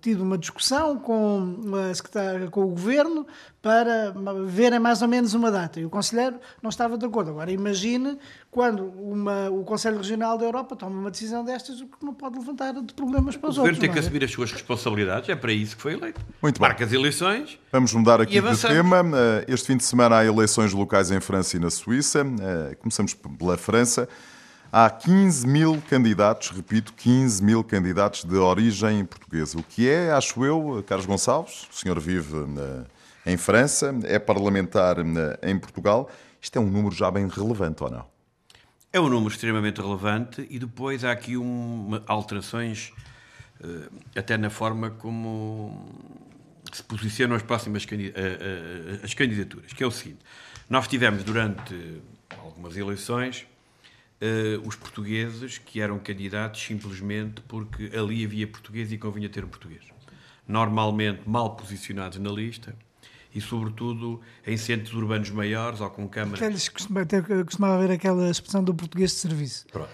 [0.00, 3.26] tido uma discussão com, a com o Governo
[3.60, 4.12] para
[4.46, 5.80] verem mais ou menos uma data.
[5.80, 7.30] E o conselheiro não estava de acordo.
[7.30, 8.16] Agora imagine
[8.50, 12.38] quando uma- o Conselho Regional da Europa toma uma decisão destas, o que não pode
[12.38, 13.80] levantar de problemas para O os governo outros.
[13.80, 14.00] tem que é?
[14.00, 16.20] assumir as suas responsabilidades, é para isso que foi eleito.
[16.40, 16.68] Muito bem.
[16.68, 19.02] Marca as eleições, Vamos mudar aqui de tema.
[19.14, 22.20] Eh, Este fim de semana há eleições locais em França e na Suíça.
[22.40, 24.08] Eh, Começamos pela França.
[24.70, 29.58] Há 15 mil candidatos, repito, 15 mil candidatos de origem portuguesa.
[29.58, 34.98] O que é, acho eu, Carlos Gonçalves, o senhor vive eh, em França, é parlamentar
[34.98, 36.10] eh, em Portugal.
[36.38, 38.04] Isto é um número já bem relevante, ou não?
[38.92, 42.92] é um número extremamente relevante e depois há aqui uma, alterações
[43.64, 45.88] eh, até na forma como
[46.70, 47.86] se posicionam as próximas
[49.02, 50.18] as candidaturas, que é o seguinte.
[50.68, 52.02] Nós tivemos durante
[52.38, 53.46] algumas eleições
[54.20, 59.48] eh, os portugueses que eram candidatos simplesmente porque ali havia português e convinha ter um
[59.48, 59.82] português.
[60.46, 62.74] Normalmente mal posicionados na lista
[63.34, 67.04] e, sobretudo, em centros urbanos maiores ou com câmaras Até costuma-
[67.44, 69.66] costumava haver aquela expressão do português de serviço.
[69.70, 69.90] Pronto.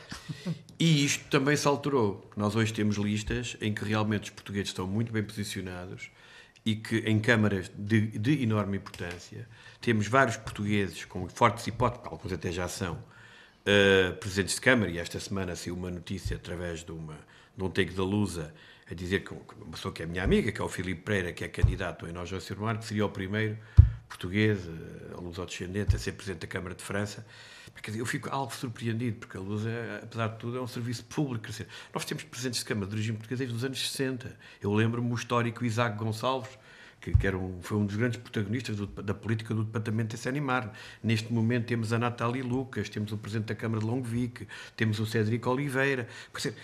[0.79, 2.31] E isto também se alterou.
[2.37, 6.11] Nós hoje temos listas em que realmente os portugueses estão muito bem posicionados
[6.65, 9.47] e que em câmaras de, de enorme importância
[9.81, 12.99] temos vários portugueses com fortes hipóteses, alguns até já são,
[13.67, 17.19] eh, presidentes de Câmara, e esta semana saiu uma notícia através de, uma,
[17.57, 18.55] de um take da Lusa
[18.91, 21.45] a dizer que uma pessoa que é minha amiga, que é o Filipe Pereira, que
[21.45, 23.57] é candidato em Nós José Silmar, que seria o primeiro
[24.09, 27.25] português, eh, luso-descendente, a ser presidente da Câmara de França.
[27.95, 31.47] Eu fico algo surpreendido, porque a Luz, é, apesar de tudo, é um serviço público.
[31.93, 34.39] Nós temos presidentes de Câmara de origem portuguesa desde os anos 60.
[34.61, 36.57] Eu lembro-me o histórico Isaac Gonçalves,
[37.05, 40.23] que, que era um, foi um dos grandes protagonistas do- da política do Departamento de
[40.23, 40.73] Sanimar.
[41.03, 45.05] Neste momento temos a Natália Lucas, temos o Presidente da Câmara de Longovic, temos o
[45.07, 46.09] Cédric Oliveira,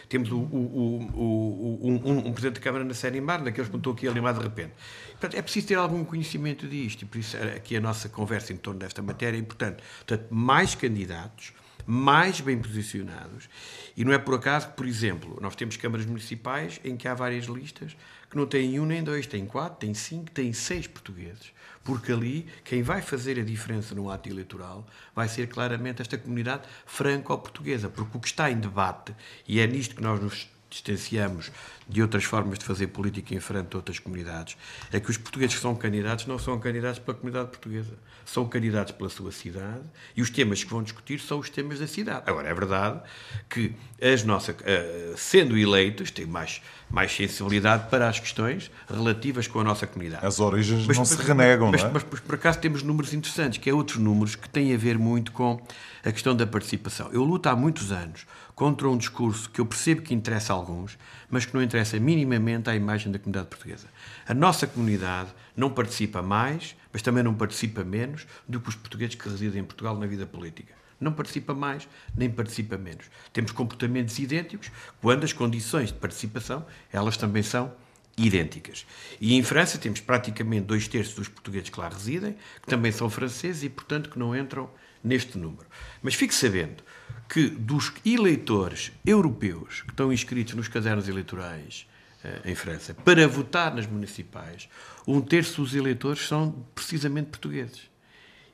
[0.09, 3.79] temos o, o- o- um, um- um Presidente da Câmara na Sanimar, daqueles que não
[3.81, 4.72] estou aqui a lembrar de repente.
[5.11, 8.55] Portanto, é preciso ter algum conhecimento disto, e por isso eh, aqui a nossa conversa
[8.55, 9.83] em torno desta matéria é importante.
[9.98, 11.53] Portanto, mais candidatos,
[11.87, 13.48] mais bem posicionados.
[13.96, 17.14] E não é por acaso que, por exemplo, nós temos câmaras municipais em que há
[17.14, 17.94] várias listas
[18.31, 21.53] que não têm um nem dois, têm quatro, têm cinco, têm seis portugueses.
[21.83, 26.62] Porque ali, quem vai fazer a diferença no ato eleitoral vai ser claramente esta comunidade
[26.87, 27.88] franco-portuguesa.
[27.88, 29.14] Porque o que está em debate,
[29.49, 31.50] e é nisto que nós nos distanciamos
[31.88, 34.56] de outras formas de fazer política em frente a outras comunidades,
[34.92, 38.92] é que os portugueses que são candidatos não são candidatos pela comunidade portuguesa, são candidatos
[38.92, 39.80] pela sua cidade
[40.16, 42.22] e os temas que vão discutir são os temas da cidade.
[42.26, 43.00] Agora, é verdade
[43.48, 49.59] que as nossas, eh, sendo eleitos, têm mais, mais sensibilidade para as questões relativas com
[49.59, 50.24] a nossa comunidade.
[50.24, 51.92] As origens Mas- não mas- se renegam, mas, não é?
[51.94, 54.96] mas, mas, por acaso temos números interessantes, que é outros números que têm a ver
[54.96, 55.61] muito com
[56.04, 57.11] a questão da participação.
[57.12, 58.26] Eu luto há muitos anos
[58.61, 60.99] contra um discurso que eu percebo que interessa a alguns,
[61.31, 63.87] mas que não interessa minimamente à imagem da comunidade portuguesa.
[64.29, 69.14] A nossa comunidade não participa mais, mas também não participa menos do que os portugueses
[69.14, 70.75] que residem em Portugal na vida política.
[71.01, 73.07] Não participa mais, nem participa menos.
[73.33, 74.70] Temos comportamentos idênticos
[75.01, 77.73] quando as condições de participação, elas também são
[78.14, 78.85] idênticas.
[79.18, 83.09] E em França temos praticamente dois terços dos portugueses que lá residem, que também são
[83.09, 84.68] franceses e, portanto, que não entram
[85.03, 85.64] neste número.
[86.03, 86.85] Mas fique sabendo
[87.29, 91.87] que dos eleitores europeus que estão inscritos nos cadernos eleitorais
[92.25, 94.68] eh, em França para votar nas municipais,
[95.07, 97.90] um terço dos eleitores são precisamente portugueses.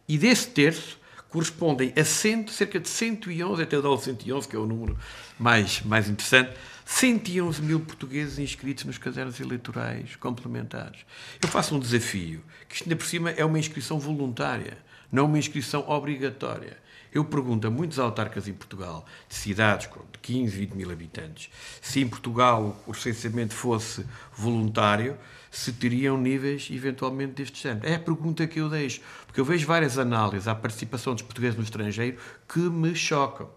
[0.09, 4.97] E desse terço correspondem a cerca de 111, até o 111, que é o número
[5.39, 6.53] mais, mais interessante,
[6.85, 11.01] 111 mil portugueses inscritos nos cadernos eleitorais complementares.
[11.43, 14.79] Eu faço um desafio, que isto ainda por cima é uma inscrição voluntária,
[15.11, 16.79] não uma inscrição obrigatória.
[17.17, 21.49] Eu pergunto a muitos autarcas em Portugal, de cidades com de 15, 20 mil habitantes,
[21.81, 24.05] se em Portugal o recenseamento fosse
[24.37, 25.17] voluntário,
[25.51, 27.89] se teriam níveis eventualmente deste género.
[27.89, 31.57] É a pergunta que eu deixo, porque eu vejo várias análises à participação dos portugueses
[31.57, 33.49] no estrangeiro que me chocam.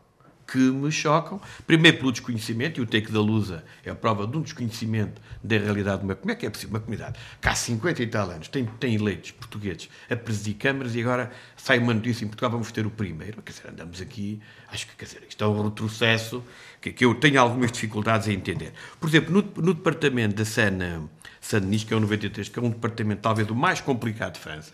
[0.52, 1.40] Que me chocam.
[1.68, 5.58] Primeiro pelo desconhecimento, e o take da Lusa é a prova de um desconhecimento da
[5.58, 6.76] realidade Como é que é possível?
[6.76, 10.96] Uma comunidade que há 50 e tal anos tem, tem eleitos portugueses a presidir câmaras
[10.96, 13.42] e agora sai uma notícia em Portugal, vamos ter o primeiro.
[13.42, 16.44] Quer dizer, andamos aqui, acho que quer dizer, isto é um retrocesso
[16.82, 18.74] que, que eu tenho algumas dificuldades a entender.
[19.00, 21.10] Por exemplo, no, no departamento da Sana,
[21.40, 24.74] Sandenis, que é o 93, que é um departamento talvez o mais complicado de França,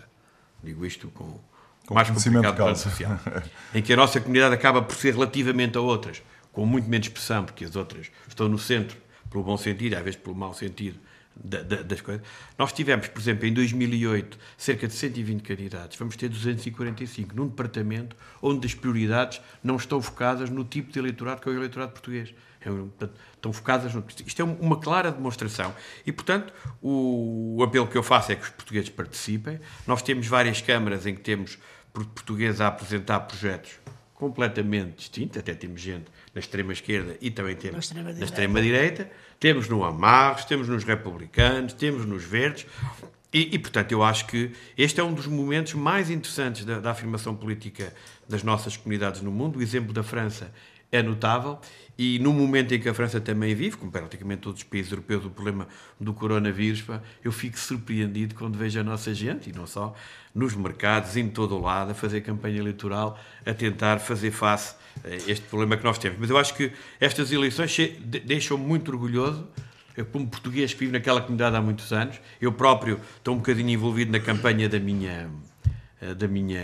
[0.64, 1.40] digo isto com
[1.88, 2.89] Com mais complicado causa.
[2.89, 3.19] social,
[3.74, 6.21] em que a nossa comunidade acaba por ser relativamente a outras,
[6.52, 8.98] com muito menos pressão, porque as outras estão no centro,
[9.30, 10.98] pelo bom sentido, às vezes pelo mau sentido
[11.36, 12.26] da- da- das coisas.
[12.58, 18.15] Nós tivemos, por exemplo, em 2008, cerca de 120 candidatos, vamos ter 245, num departamento
[18.41, 22.34] onde as prioridades não estão focadas no tipo de eleitorado que é o eleitorado português.
[22.62, 24.04] É portanto, estão focadas no...
[24.26, 25.76] Isto é um- uma clara demonstração.
[26.04, 29.60] E, portanto, o, o apelo que eu faço é que os portugueses participem.
[29.86, 31.60] Nós temos várias câmaras em que temos
[31.96, 33.72] por- portugueses a apresentar projetos
[34.14, 38.20] completamente distintos, até temos gente na extrema-esquerda e também temos Na extrema-direita.
[38.20, 42.66] na extrema-direita, temos no Amarros, temos nos Republicanos, temos nos Verdes,
[43.34, 46.92] e, e, portanto, eu acho que este é um dos momentos mais interessantes da, da
[46.92, 47.94] afirmação política
[48.30, 49.60] das nossas comunidades no mundo.
[49.60, 50.54] O exemplo da França
[50.90, 51.60] é notável
[51.98, 55.24] e no momento em que a França também vive, como praticamente todos os países europeus,
[55.26, 55.68] o problema
[56.00, 59.96] do coronavírus, pá, eu fico surpreendido quando vejo a nossa gente, e não só,
[60.34, 65.10] nos mercados, em todo o lado, a fazer campanha eleitoral, a tentar fazer face a
[65.32, 66.20] este problema que nós temos.
[66.20, 67.76] Mas eu acho que estas eleições
[68.26, 69.48] deixam-me muito orgulhoso
[69.98, 73.70] eu, como português que vivo naquela comunidade há muitos anos, eu próprio estou um bocadinho
[73.70, 75.30] envolvido na campanha da minha,
[76.02, 76.62] eh, da minha,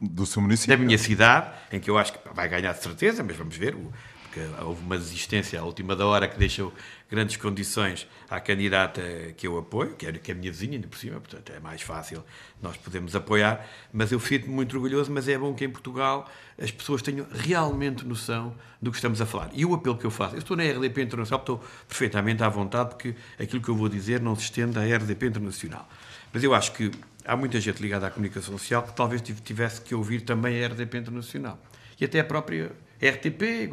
[0.00, 0.76] Do seu município.
[0.78, 3.74] da minha cidade, em que eu acho que vai ganhar de certeza, mas vamos ver,
[3.74, 3.92] o-
[4.36, 6.72] porque houve uma desistência à última da hora que deixou
[7.10, 9.00] grandes condições à candidata
[9.36, 11.80] que eu apoio, que é, é a minha vizinha, ainda por cima, portanto é mais
[11.80, 12.22] fácil
[12.60, 16.28] nós podemos apoiar, mas eu fico muito orgulhoso, mas é bom que em Portugal
[16.60, 19.50] as pessoas tenham realmente noção do que estamos a falar.
[19.54, 22.90] E o apelo que eu faço, eu estou na RDP Internacional, estou perfeitamente à vontade,
[22.90, 25.88] porque aquilo que eu vou dizer não se estende à RDP Internacional.
[26.32, 26.90] Mas eu acho que
[27.24, 30.68] há muita gente ligada à comunicação social que talvez tiv- tivesse que ouvir também a
[30.68, 31.58] RDP Internacional.
[31.98, 33.72] E até a própria RTP.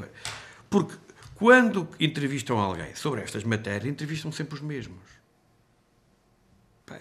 [0.73, 0.95] Porque
[1.35, 4.97] quando entrevistam alguém sobre estas matérias, entrevistam sempre os mesmos.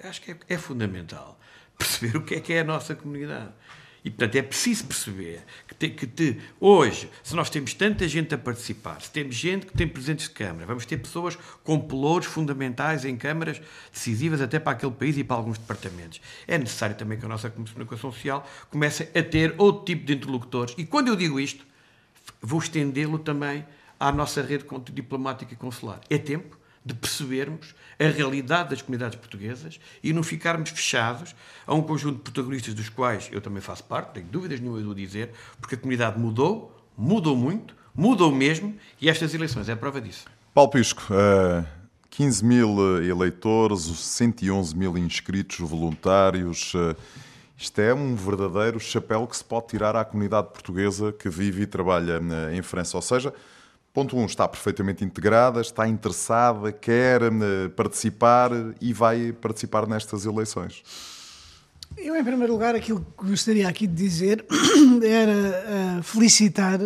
[0.04, 1.40] Acho que é, é fundamental
[1.78, 3.50] perceber o que é que é a nossa comunidade.
[4.04, 8.34] E, portanto, é preciso perceber que, te- que te- hoje, se nós temos tanta gente
[8.34, 12.26] a participar, se temos gente que tem presentes de Câmara, vamos ter pessoas com pelouros
[12.26, 13.58] fundamentais em câmaras
[13.90, 16.20] decisivas até para aquele país e para alguns departamentos.
[16.46, 20.74] É necessário também que a nossa comunicação social comece a ter outro tipo de interlocutores.
[20.76, 21.64] E quando eu digo isto,
[22.42, 23.64] vou estendê-lo também
[23.98, 26.00] à nossa rede diplomática e consular.
[26.10, 31.80] É tempo de percebermos a realidade das comunidades portuguesas e não ficarmos fechados a um
[31.80, 35.30] conjunto de protagonistas dos quais eu também faço parte, tenho dúvidas nenhuma de o dizer,
[35.60, 40.24] porque a comunidade mudou, mudou muito, mudou mesmo, e estas eleições é a prova disso.
[40.52, 41.64] Paulo Pisco, eh,
[42.10, 46.72] 15 mil eleitores, os 111 mil inscritos voluntários.
[46.74, 46.96] eh,
[47.62, 51.66] Isto é um verdadeiro chapéu que se pode tirar à comunidade portuguesa que vive e
[51.66, 52.96] trabalha eh, em França.
[52.96, 53.32] Ou seja,
[53.94, 60.26] ponto 1, um, está perfeitamente integrada, está interessada, quer eh, participar e vai participar nestas
[60.26, 60.82] eleições.
[61.96, 64.44] Eu, em primeiro lugar, aquilo que gostaria aqui de dizer
[65.00, 66.80] era uh, felicitar,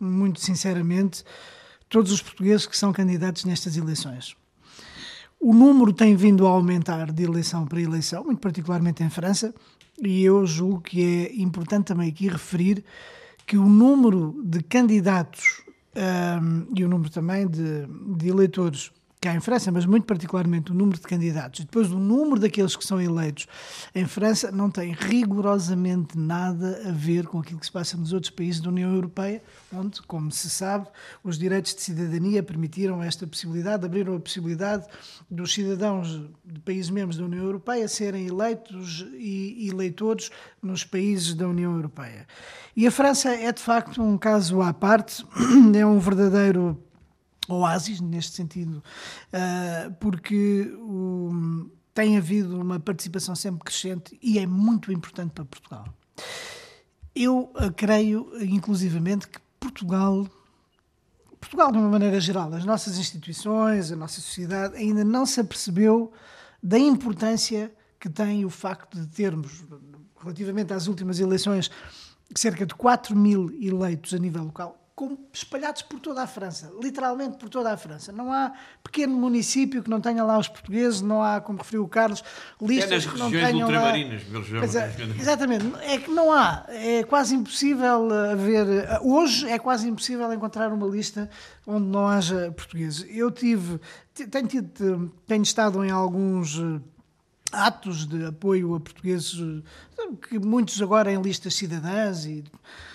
[0.00, 1.22] muito sinceramente,
[1.88, 4.36] todos os portugueses que são candidatos nestas eleições.
[5.38, 9.54] O número tem vindo a aumentar de eleição para eleição, muito particularmente em França,
[10.02, 12.84] e eu julgo que é importante também aqui referir
[13.46, 15.62] que o número de candidatos
[15.96, 20.74] um, e o número também de, de eleitores cá em França, mas muito particularmente o
[20.74, 23.46] número de candidatos e depois o número daqueles que são eleitos
[23.94, 28.30] em França não tem rigorosamente nada a ver com aquilo que se passa nos outros
[28.30, 30.86] países da União Europeia, onde, como se sabe,
[31.24, 34.86] os direitos de cidadania permitiram esta possibilidade, abriram a possibilidade
[35.30, 40.30] dos cidadãos de países membros da União Europeia serem eleitos e eleitores
[40.62, 42.26] nos países da União Europeia.
[42.76, 45.24] E a França é de facto um caso à parte,
[45.74, 46.78] é um verdadeiro
[47.48, 48.82] oásis neste sentido,
[49.32, 50.70] uh, porque
[51.94, 55.86] tem havido uma participação sempre crescente e é muito importante para Portugal.
[57.14, 60.28] Eu creio, inclusivamente, que Portugal,
[61.40, 66.12] Portugal de uma maneira geral, as nossas instituições, a nossa sociedade, ainda não se apercebeu
[66.62, 69.64] da importância que tem o facto de termos,
[70.20, 71.70] relativamente às últimas eleições,
[72.34, 77.36] cerca de 4 mil eleitos a nível local com, espalhados por toda a França, literalmente
[77.36, 78.10] por toda a França.
[78.10, 81.88] Não há pequeno município que não tenha lá os portugueses, não há, como referiu o
[81.88, 82.24] Carlos,
[82.60, 83.92] listas é que não tenham lá...
[83.92, 84.90] pelos é,
[85.20, 88.66] Exatamente, é que não há, é quase impossível haver,
[89.02, 91.28] hoje é quase impossível encontrar uma lista
[91.66, 93.04] onde não haja portugueses.
[93.10, 93.78] Eu tive,
[94.30, 96.80] tenho, tido, tenho estado em alguns eh,
[97.52, 99.34] atos de apoio a portugueses,
[100.26, 102.42] que muitos agora em listas cidadãs e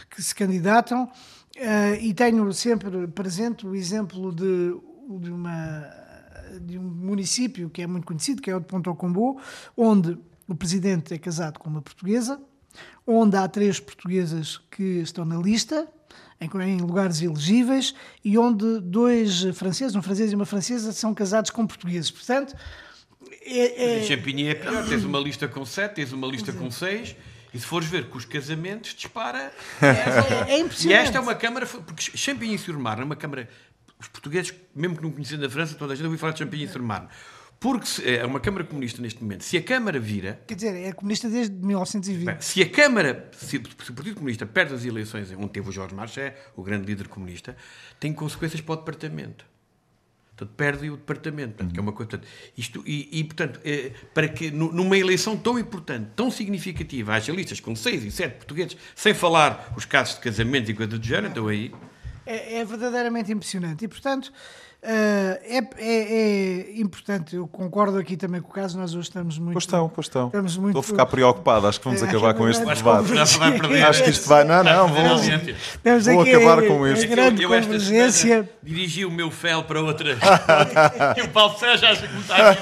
[0.10, 1.08] que se candidatam,
[1.62, 4.76] Uh, e tenho sempre presente o exemplo de,
[5.20, 5.88] de, uma,
[6.59, 9.39] de um município que é muito conhecido, que é o de Ponto Combo,
[9.78, 12.41] onde o presidente é casado com uma portuguesa,
[13.05, 15.88] onde há três portuguesas que estão na lista,
[16.39, 17.93] em, em lugares elegíveis,
[18.26, 22.09] e onde dois franceses, um francês e uma francesa, são casados com portugueses.
[22.09, 22.55] Portanto,
[23.43, 24.03] é, é...
[24.03, 27.16] Champigny é pior, tens uma lista com sete, tens uma lista com seis
[27.54, 29.52] e se fores ver que os casamentos dispara.
[29.82, 30.88] É, é impressionante.
[30.88, 31.66] E esta é uma Câmara.
[31.66, 33.49] Porque Champigny-sur-Marne é uma Câmara.
[33.99, 37.08] Os portugueses, mesmo que não conhecendo a França, toda a gente ouviu falar de Champigny-sur-Marne.
[37.60, 39.43] Porque se, é uma Câmara comunista neste momento.
[39.43, 40.41] Se a Câmara vira.
[40.47, 42.26] Quer dizer, é comunista desde 1920.
[42.26, 43.30] Bem, se a Câmara.
[43.38, 46.88] Se, se, o Partido Comunista perde as eleições, onde teve o Jorge Marché, o grande
[46.88, 47.56] líder comunista,
[47.99, 49.45] tem consequências para o Departamento.
[50.36, 51.54] Portanto, perde o departamento.
[51.56, 55.38] Portanto, que é uma coisa, portanto, isto, e, e portanto, é, para que numa eleição
[55.38, 60.16] tão importante, tão significativa, haja listas com seis e sete portugueses, sem falar os casos
[60.16, 61.72] de casamento e coisa do género, então aí.
[62.26, 63.86] É, é verdadeiramente impressionante.
[63.86, 64.32] E, portanto,
[64.84, 69.38] Uh, é, é, é, importante, eu concordo aqui também com o caso, nós hoje estamos
[69.38, 69.54] muito.
[69.54, 70.26] Pois estão, pois estão.
[70.26, 73.14] Estamos muito, Estou a ficar preocupado, acho que vamos é, acabar com este debate.
[73.88, 74.44] Acho que isto vai.
[74.44, 75.04] Não, não, vou,
[76.14, 77.06] vou acabar com este.
[77.06, 78.50] Grande eu, eu convergência.
[78.64, 80.18] dirigi o meu fel para outra.
[81.16, 82.56] e o Paulo Sérgio acha que me está a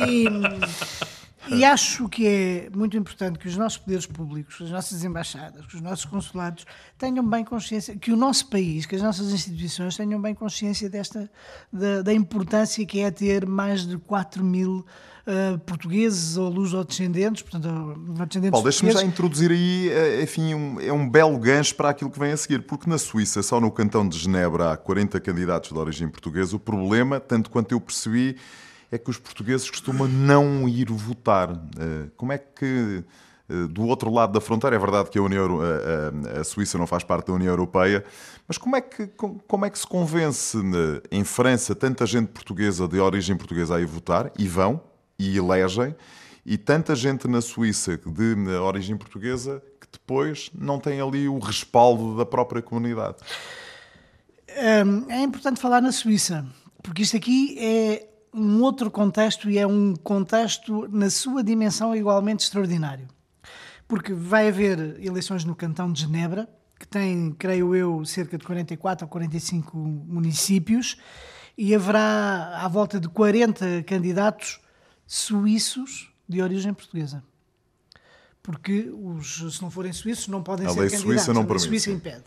[0.08, 1.05] e, e,
[1.48, 5.76] e acho que é muito importante que os nossos poderes públicos, as nossas embaixadas, que
[5.76, 6.64] os nossos consulados
[6.98, 11.30] tenham bem consciência, que o nosso país, que as nossas instituições tenham bem consciência desta,
[11.72, 14.84] da, da importância que é ter mais de 4 mil
[15.26, 20.92] uh, portugueses ou luso-descendentes, portanto, descendentes Paulo, deixa-me já introduzir aí, eh, enfim, um, é
[20.92, 24.08] um belo gancho para aquilo que vem a seguir, porque na Suíça, só no cantão
[24.08, 26.56] de Genebra, há 40 candidatos de origem portuguesa.
[26.56, 28.36] O problema, tanto quanto eu percebi,
[28.90, 31.50] é que os portugueses costumam não ir votar.
[31.52, 33.04] Eh, como é que
[33.48, 36.86] eh, do outro lado da fronteira, é verdade que a, União, a, a, Suíça não
[36.86, 38.04] faz parte da União Europeia,
[38.46, 40.58] mas como é que, como é que se convence
[41.10, 44.80] em França tanta gente portuguesa de origem portuguesa a ir votar, e vão,
[45.18, 45.94] e elegem,
[46.44, 52.16] e tanta gente na Suíça de origem portuguesa que depois não tem ali o respaldo
[52.16, 53.16] da própria comunidade?
[54.46, 56.46] É importante falar na Suíça,
[56.82, 58.06] porque isto aqui é
[58.36, 63.08] um outro contexto e é um contexto na sua dimensão igualmente extraordinário.
[63.88, 66.46] Porque vai haver eleições no cantão de Genebra,
[66.78, 70.98] que tem, creio eu, cerca de 44 ou 45 municípios,
[71.56, 74.60] e haverá à volta de 40 candidatos
[75.06, 77.24] suíços de origem portuguesa.
[78.42, 81.14] Porque os, se não forem suíços não podem a ser lei candidatos.
[81.14, 82.24] Suíça não a lei Suíça impede.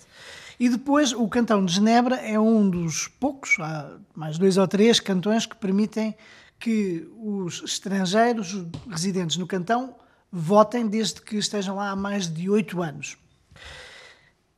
[0.60, 5.00] E depois o cantão de Genebra é um dos poucos, há mais dois ou três
[5.00, 6.14] cantões que permitem
[6.60, 9.96] que os estrangeiros residentes no cantão
[10.30, 13.18] votem desde que estejam lá há mais de oito anos.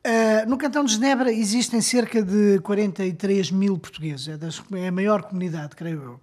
[0.04, 4.92] Uh, no cantão de Genebra existem cerca de 43 mil portugueses, é, das, é a
[4.92, 6.20] maior comunidade, creio eu.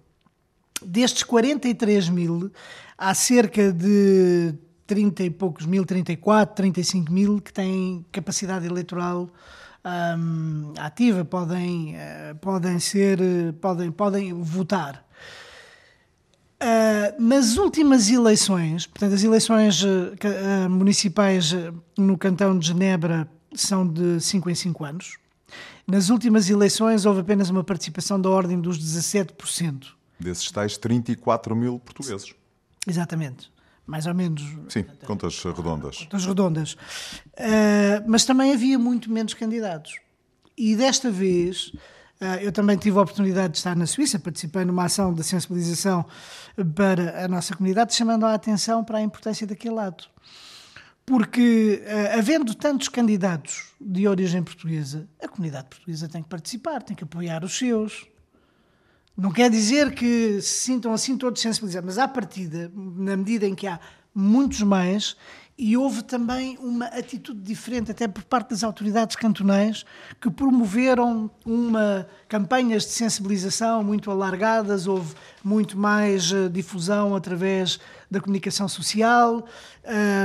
[0.84, 2.52] Destes 43 mil,
[2.98, 4.54] há cerca de
[4.86, 9.30] 30 e poucos mil, 34, 35 mil, que têm capacidade eleitoral
[9.84, 13.18] um, ativa, podem, uh, podem ser,
[13.60, 15.04] podem, podem votar.
[16.62, 21.54] Uh, nas últimas eleições, portanto, as eleições uh, municipais
[21.96, 25.18] no cantão de Genebra são de 5 em 5 anos.
[25.86, 29.86] Nas últimas eleições houve apenas uma participação da ordem dos 17%.
[30.20, 32.34] Desses tais 34 mil portugueses.
[32.86, 33.50] Exatamente
[33.86, 34.42] mais ou menos.
[34.68, 35.98] Sim, contas redondas.
[35.98, 36.72] Contas redondas.
[36.74, 39.98] Uh, mas também havia muito menos candidatos.
[40.56, 41.72] E desta vez,
[42.20, 46.04] uh, eu também tive a oportunidade de estar na Suíça, participei numa ação de sensibilização
[46.74, 50.04] para a nossa comunidade, chamando a atenção para a importância daquele lado.
[51.04, 56.94] Porque, uh, havendo tantos candidatos de origem portuguesa, a comunidade portuguesa tem que participar, tem
[56.94, 58.06] que apoiar os seus.
[59.20, 63.54] Não quer dizer que se sintam assim todos sensibilizados, mas à partida, na medida em
[63.54, 63.78] que há
[64.14, 65.14] muitos mais,
[65.58, 69.84] e houve também uma atitude diferente, até por parte das autoridades cantonais,
[70.18, 75.14] que promoveram uma campanhas de sensibilização muito alargadas, houve
[75.44, 77.78] muito mais uh, difusão através
[78.10, 79.46] da comunicação social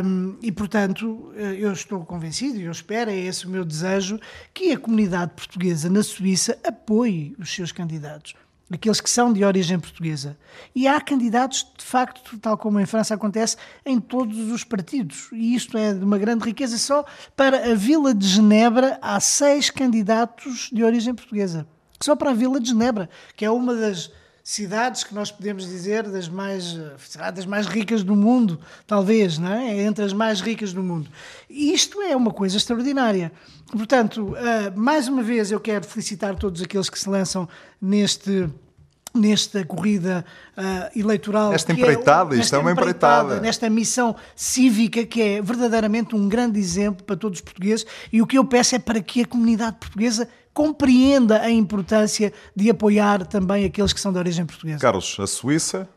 [0.06, 4.20] um, e, portanto, eh, eu estou convencido e eu espero, é esse o meu desejo,
[4.54, 8.34] que a comunidade portuguesa na Suíça apoie os seus candidatos
[8.72, 10.38] aqueles que são de origem portuguesa.
[10.74, 15.30] E há candidatos, de facto, tal como em França acontece, em todos os partidos.
[15.32, 16.78] E isto é de uma grande riqueza.
[16.78, 17.06] Só
[17.36, 21.68] para a Vila de Genebra há seis candidatos de origem portuguesa.
[22.02, 24.12] Só para a Vila de Genebra, que é uma das
[24.48, 26.78] cidades que nós podemos dizer das mais,
[27.34, 29.82] das mais ricas do mundo, talvez, não é?
[29.82, 31.10] Entre as mais ricas do mundo.
[31.50, 33.32] E isto é uma coisa extraordinária.
[33.72, 37.50] Portanto, uh, mais uma vez eu quero felicitar todos aqueles que se lançam
[37.82, 38.48] neste
[39.16, 40.26] nesta corrida
[40.58, 41.54] uh, eleitoral.
[41.54, 43.42] Esta empreitada, é, isto é uma empreitada, empreitada.
[43.42, 48.28] Nesta missão cívica que é verdadeiramente um grande exemplo para todos os portugueses e o
[48.28, 53.66] que eu peço é para que a comunidade portuguesa compreenda a importância de apoiar também
[53.66, 54.80] aqueles que são de origem portuguesa.
[54.80, 55.90] Carlos, a Suíça?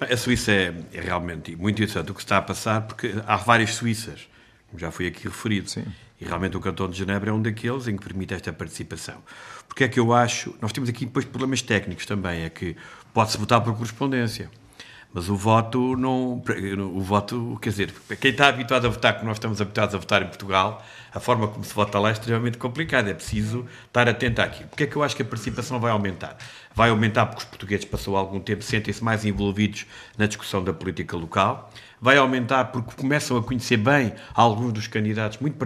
[0.00, 3.74] A Suíça é, é realmente muito interessante o que está a passar, porque há várias
[3.74, 4.26] Suíças,
[4.68, 5.70] como já foi aqui referido.
[5.70, 5.84] Sim.
[6.22, 9.16] E realmente o Cantão de Genebra é um daqueles em que permite esta participação.
[9.66, 10.54] Porque é que eu acho.
[10.62, 12.76] Nós temos aqui depois problemas técnicos também, é que
[13.12, 14.48] pode-se votar por correspondência.
[15.12, 16.40] Mas o voto não.
[16.94, 20.22] O voto, quer dizer, quem está habituado a votar, como nós estamos habituados a votar
[20.22, 23.10] em Portugal, a forma como se vota lá é extremamente complicada.
[23.10, 24.68] É preciso estar atento àquilo.
[24.68, 26.36] Porque é que eu acho que a participação vai aumentar?
[26.72, 31.16] Vai aumentar porque os portugueses passou algum tempo, sentem-se mais envolvidos na discussão da política
[31.16, 31.68] local
[32.02, 35.56] vai aumentar porque começam a conhecer bem alguns dos candidatos, muito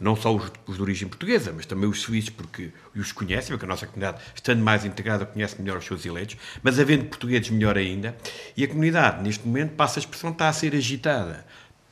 [0.00, 3.66] não só os, os, de origem portuguesa, mas também os suíços, porque os conhecem, porque
[3.66, 7.76] a nossa comunidade, estando mais integrada, conhece melhor os seus eleitos, mas havendo portugueses, melhor
[7.76, 8.16] ainda.
[8.56, 11.44] E a comunidade, neste momento, passa a expressão, está a ser agitada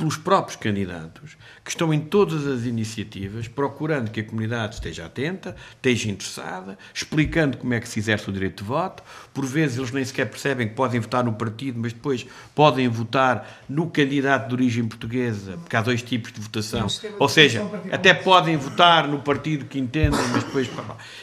[0.02, 5.54] pelos próprios candidatos, que estão em todas as iniciativas, procurando que a comunidade esteja atenta,
[5.76, 9.00] esteja interessada, explicando como é que se exerce o direito de voto.
[9.32, 13.62] Por vezes eles nem sequer percebem que podem votar no partido, mas depois podem votar
[13.68, 16.88] no candidato de origem portuguesa, porque há dois tipos de votação.
[17.20, 20.68] Ou seja, até podem votar no partido que entendem, mas depois.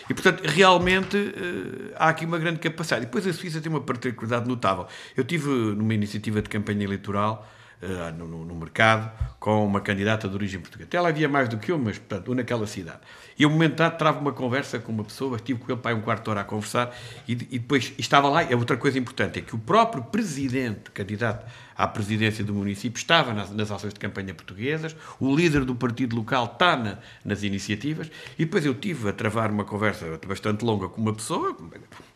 [0.10, 3.04] E portanto, realmente eh, há aqui uma grande capacidade.
[3.04, 4.88] E depois a Suíça tem uma particularidade notável.
[5.18, 7.46] Eu tive numa iniciativa de campanha eleitoral
[7.82, 10.90] uh, no, no, mercado com uma candidata de origem portuguesa.
[10.94, 13.00] Ela havia mais do que eu, mas portanto, naquela cidade.
[13.38, 16.02] E um momento dado travo uma conversa com uma pessoa, estive com ele para um
[16.02, 16.94] quarto de hora a conversar
[17.28, 18.44] e, e depois estava lá.
[18.44, 23.34] E outra coisa importante é que o próprio presidente, candidato à presidência do município, estava
[23.34, 28.12] nas, nas ações de campanha portuguesas, o líder do partido local está na, nas iniciativas,
[28.38, 31.56] e depois eu tive a travar uma conversa bastante longa com uma pessoa,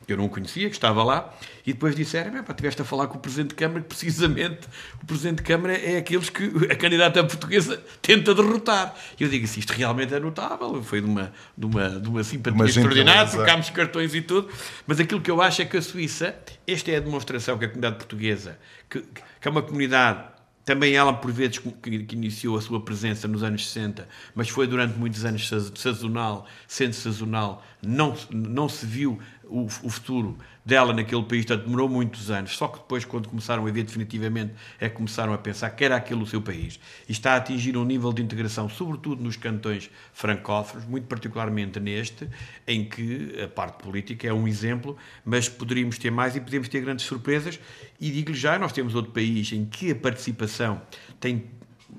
[0.05, 1.33] que eu não conhecia, que estava lá,
[1.65, 4.67] e depois disseram, pá, estiveste a falar com o Presidente de Câmara, que precisamente
[5.01, 8.95] o Presidente de Câmara é aqueles que a candidata portuguesa tenta derrotar.
[9.19, 12.23] E eu digo assim, isto realmente é notável, foi de uma, de uma, de uma
[12.23, 14.49] simpatia uma extraordinária, trocámos cartões e tudo,
[14.85, 16.35] mas aquilo que eu acho é que a Suíça,
[16.67, 18.57] esta é a demonstração que a comunidade portuguesa,
[18.89, 20.33] que, que é uma comunidade
[20.65, 24.65] também ela, por vezes, que, que, iniciou a sua presença nos anos 60, mas foi
[24.65, 29.19] durante muitos anos sazonal, sendo sazonal, não, não se viu
[29.53, 30.35] o, o, futuro
[30.65, 32.57] dela naquele país, portanto, demorou muitos anos.
[32.57, 35.95] Só que depois, quando começaram a ver definitivamente, é que começaram a pensar que era
[35.95, 36.79] aquele o seu país.
[37.07, 42.27] E está a atingir um nível de integração, sobretudo nos cantões francófonos, muito particularmente neste,
[42.67, 46.81] em que a parte política é um exemplo, mas poderíamos ter mais e podemos ter
[46.81, 47.59] grandes surpresas.
[48.01, 50.81] E digo-lhe já, nós temos outro país em que a participação
[51.19, 51.43] tem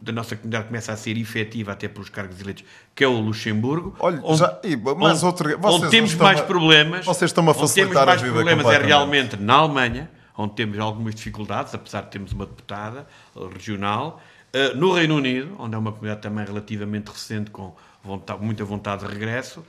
[0.03, 2.65] da nossa comunidade começa a ser efetiva até pelos cargos eleitos,
[2.95, 3.95] que é o Luxemburgo.
[3.99, 4.61] Olha, onde, já,
[4.97, 7.05] mas onde, outra, onde temos mais a, problemas.
[7.05, 11.15] Vocês estão a facilitar onde temos mais problemas é realmente na Alemanha, onde temos algumas
[11.15, 13.07] dificuldades, apesar de termos uma deputada
[13.53, 14.21] regional.
[14.55, 19.05] Uh, no Reino Unido, onde é uma comunidade também relativamente recente, com vontade, muita vontade
[19.05, 19.65] de regresso.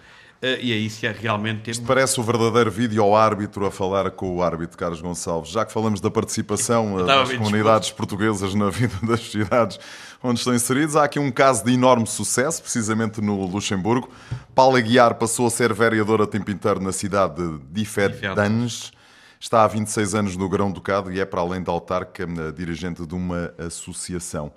[0.46, 1.80] Uh, e aí se é realmente temos...
[1.80, 5.50] Isto parece o verdadeiro vídeo ao árbitro a falar com o árbitro Carlos Gonçalves.
[5.50, 9.80] Já que falamos da participação eh, das comunidades portuguesas na vida das cidades
[10.22, 14.08] onde estão inseridos, há aqui um caso de enorme sucesso, precisamente no Luxemburgo.
[14.54, 18.91] Paula Guiar passou a ser vereadora a tempo inteiro na cidade de Differdange.
[19.39, 23.16] Está há 26 anos no Grão-Ducado e é, para além da autarca, eh, dirigente de
[23.16, 24.54] uma associação.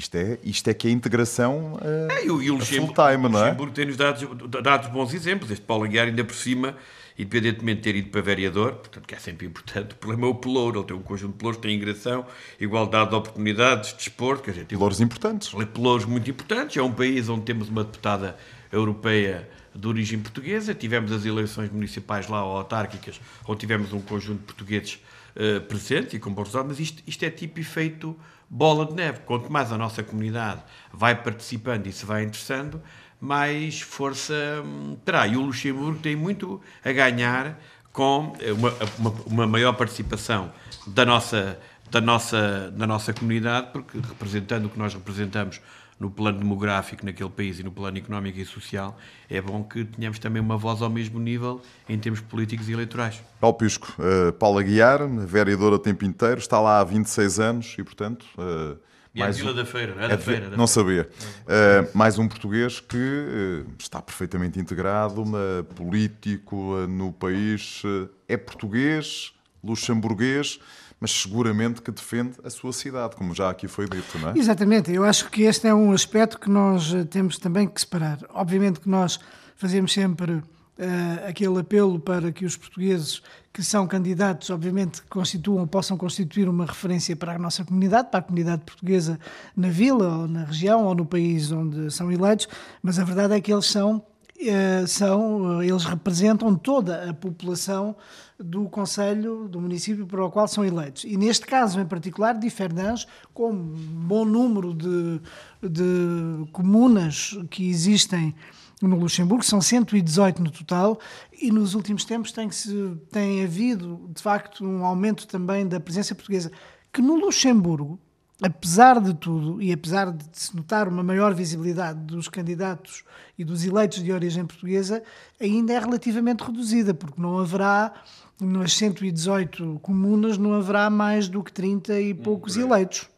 [0.00, 3.28] Isto é, isto é que é a integração uh, é, e o, e o full-time,
[3.28, 3.42] não é?
[3.42, 5.50] O Luxemburgo tem-nos dado, dado bons exemplos.
[5.50, 6.74] Este Paulo Aguiar, ainda por cima,
[7.18, 9.92] independentemente de ter ido para vereador, portanto, que é sempre importante.
[9.92, 12.24] O problema é o pelouro, ele tem um conjunto de pelouros, tem imigração,
[12.58, 15.52] igualdade de oportunidades, desporto, quer dizer, Pelouros importantes.
[15.74, 16.78] pelouros muito importantes.
[16.78, 18.38] É um país onde temos uma deputada
[18.72, 20.74] europeia de origem portuguesa.
[20.74, 24.98] Tivemos as eleições municipais lá, ou autárquicas, onde tivemos um conjunto de portugueses
[25.36, 28.16] uh, presentes e com bons resultados, mas isto, isto é tipo efeito
[28.50, 29.20] bola de neve.
[29.20, 30.60] Quanto mais a nossa comunidade
[30.92, 32.82] vai participando e se vai interessando,
[33.20, 34.34] mais força
[34.64, 35.26] hum, terá.
[35.26, 37.56] E o Luxemburgo tem muito a ganhar
[37.92, 40.52] com uma, uma, uma maior participação
[40.86, 41.58] da nossa,
[41.90, 45.60] da, nossa, da nossa comunidade, porque representando o que nós representamos
[46.00, 48.96] no plano demográfico naquele país e no plano económico e social,
[49.28, 53.22] é bom que tenhamos também uma voz ao mesmo nível em termos políticos e eleitorais.
[53.38, 57.84] Paulo Pisco, uh, Paula Guiar, vereadora o tempo inteiro, está lá há 26 anos e,
[57.84, 58.24] portanto...
[58.38, 58.78] Uh,
[59.14, 59.56] e mais é Vila um...
[59.56, 60.50] da Feira, não é, é da Feira.
[60.50, 61.06] Da não feira.
[61.06, 61.10] sabia.
[61.44, 67.82] Uh, mais um português que uh, está perfeitamente integrado, uma, político no país,
[68.26, 70.60] é português, luxemburguês,
[71.00, 74.38] mas seguramente que defende a sua cidade, como já aqui foi dito, não é?
[74.38, 74.92] Exatamente.
[74.92, 78.18] Eu acho que este é um aspecto que nós temos também que separar.
[78.28, 79.18] Obviamente que nós
[79.56, 83.22] fazemos sempre uh, aquele apelo para que os portugueses
[83.52, 88.22] que são candidatos, obviamente, constituam, possam constituir uma referência para a nossa comunidade, para a
[88.22, 89.18] comunidade portuguesa
[89.56, 92.46] na vila, ou na região, ou no país onde são eleitos,
[92.82, 97.96] mas a verdade é que eles são, uh, são eles representam toda a população
[98.42, 101.04] do Conselho, do município para o qual são eleitos.
[101.04, 103.74] E neste caso em particular, de Fernandes, com um
[104.06, 105.20] bom número de,
[105.62, 108.34] de comunas que existem
[108.80, 110.98] no Luxemburgo, são 118 no total,
[111.40, 116.14] e nos últimos tempos tem, -se, tem havido, de facto, um aumento também da presença
[116.14, 116.50] portuguesa,
[116.92, 118.00] que no Luxemburgo,
[118.42, 123.04] apesar de tudo, e apesar de se notar uma maior visibilidade dos candidatos
[123.38, 125.02] e dos eleitos de origem portuguesa,
[125.38, 127.92] ainda é relativamente reduzida, porque não haverá,
[128.40, 133.08] nas 118 comunas, não haverá mais do que 30 e poucos eleitos.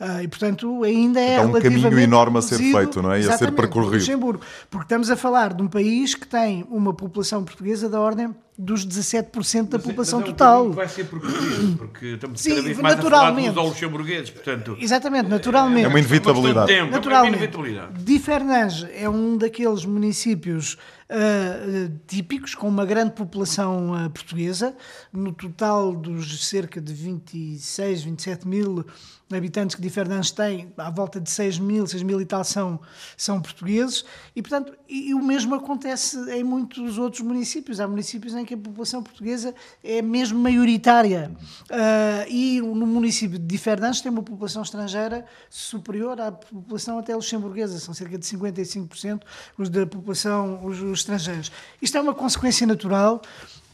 [0.00, 3.20] Uh, e, portanto, ainda é então, um caminho enorme a ser feito, não é?
[3.20, 3.96] E a ser percorrido.
[3.96, 4.40] Luxemburgo,
[4.70, 8.86] porque estamos a falar de um país que tem uma população portuguesa da ordem dos
[8.86, 10.72] 17% da mas, população mas é um total.
[10.72, 13.48] vai ser percorrido, porque estamos Sim, cada vez mais naturalmente.
[13.48, 14.76] a falar dos luxemburgueses, portanto...
[14.78, 15.84] Exatamente, naturalmente.
[15.86, 16.66] É uma inevitabilidade.
[16.66, 17.34] Tempo, naturalmente.
[17.34, 18.04] É uma inevitabilidade.
[18.04, 24.74] Di Fernandes é um daqueles municípios uh, típicos, com uma grande população uh, portuguesa,
[25.10, 28.84] no total dos cerca de 26, 27 mil
[29.32, 32.80] habitantes que Di Fernandes tem, à volta de 6 mil, 6 mil e tal são,
[33.16, 34.04] são portugueses,
[34.34, 37.78] e portanto, e, e, o mesmo acontece em muitos outros municípios.
[37.78, 41.30] Há municípios em que a população portuguesa é mesmo maioritária,
[41.70, 47.78] uh, e no município de Fernandes tem uma população estrangeira superior à população até luxemburguesa,
[47.78, 49.22] são cerca de 55%
[49.56, 51.52] os da população, os, os estrangeiros.
[51.80, 53.22] Isto é uma consequência natural,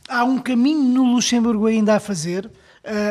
[0.09, 2.51] há um caminho no Luxemburgo ainda a fazer, uh,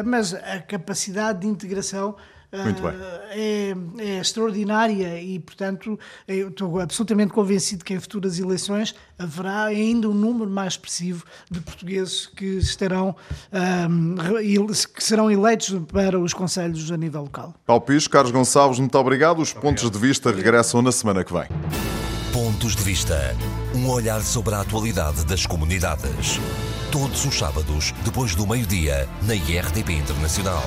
[0.06, 2.16] mas a capacidade de integração
[2.64, 2.94] muito bem.
[3.32, 10.10] É, é, extraordinária e, portanto, eu estou absolutamente convencido que em futuras eleições haverá ainda
[10.10, 13.16] um número mais expressivo de portugueses que estarão
[13.90, 14.16] um,
[14.94, 17.54] que serão eleitos para os conselhos a nível local.
[17.66, 19.42] Paulo Pires, Carlos Gonçalves, muito obrigado.
[19.42, 19.62] Os obrigado.
[19.62, 21.48] pontos de vista regressam na semana que vem.
[22.36, 23.36] Pontos de Vista.
[23.74, 26.38] Um olhar sobre a atualidade das comunidades.
[26.92, 30.64] Todos os sábados, depois do meio-dia, na IRTP Internacional.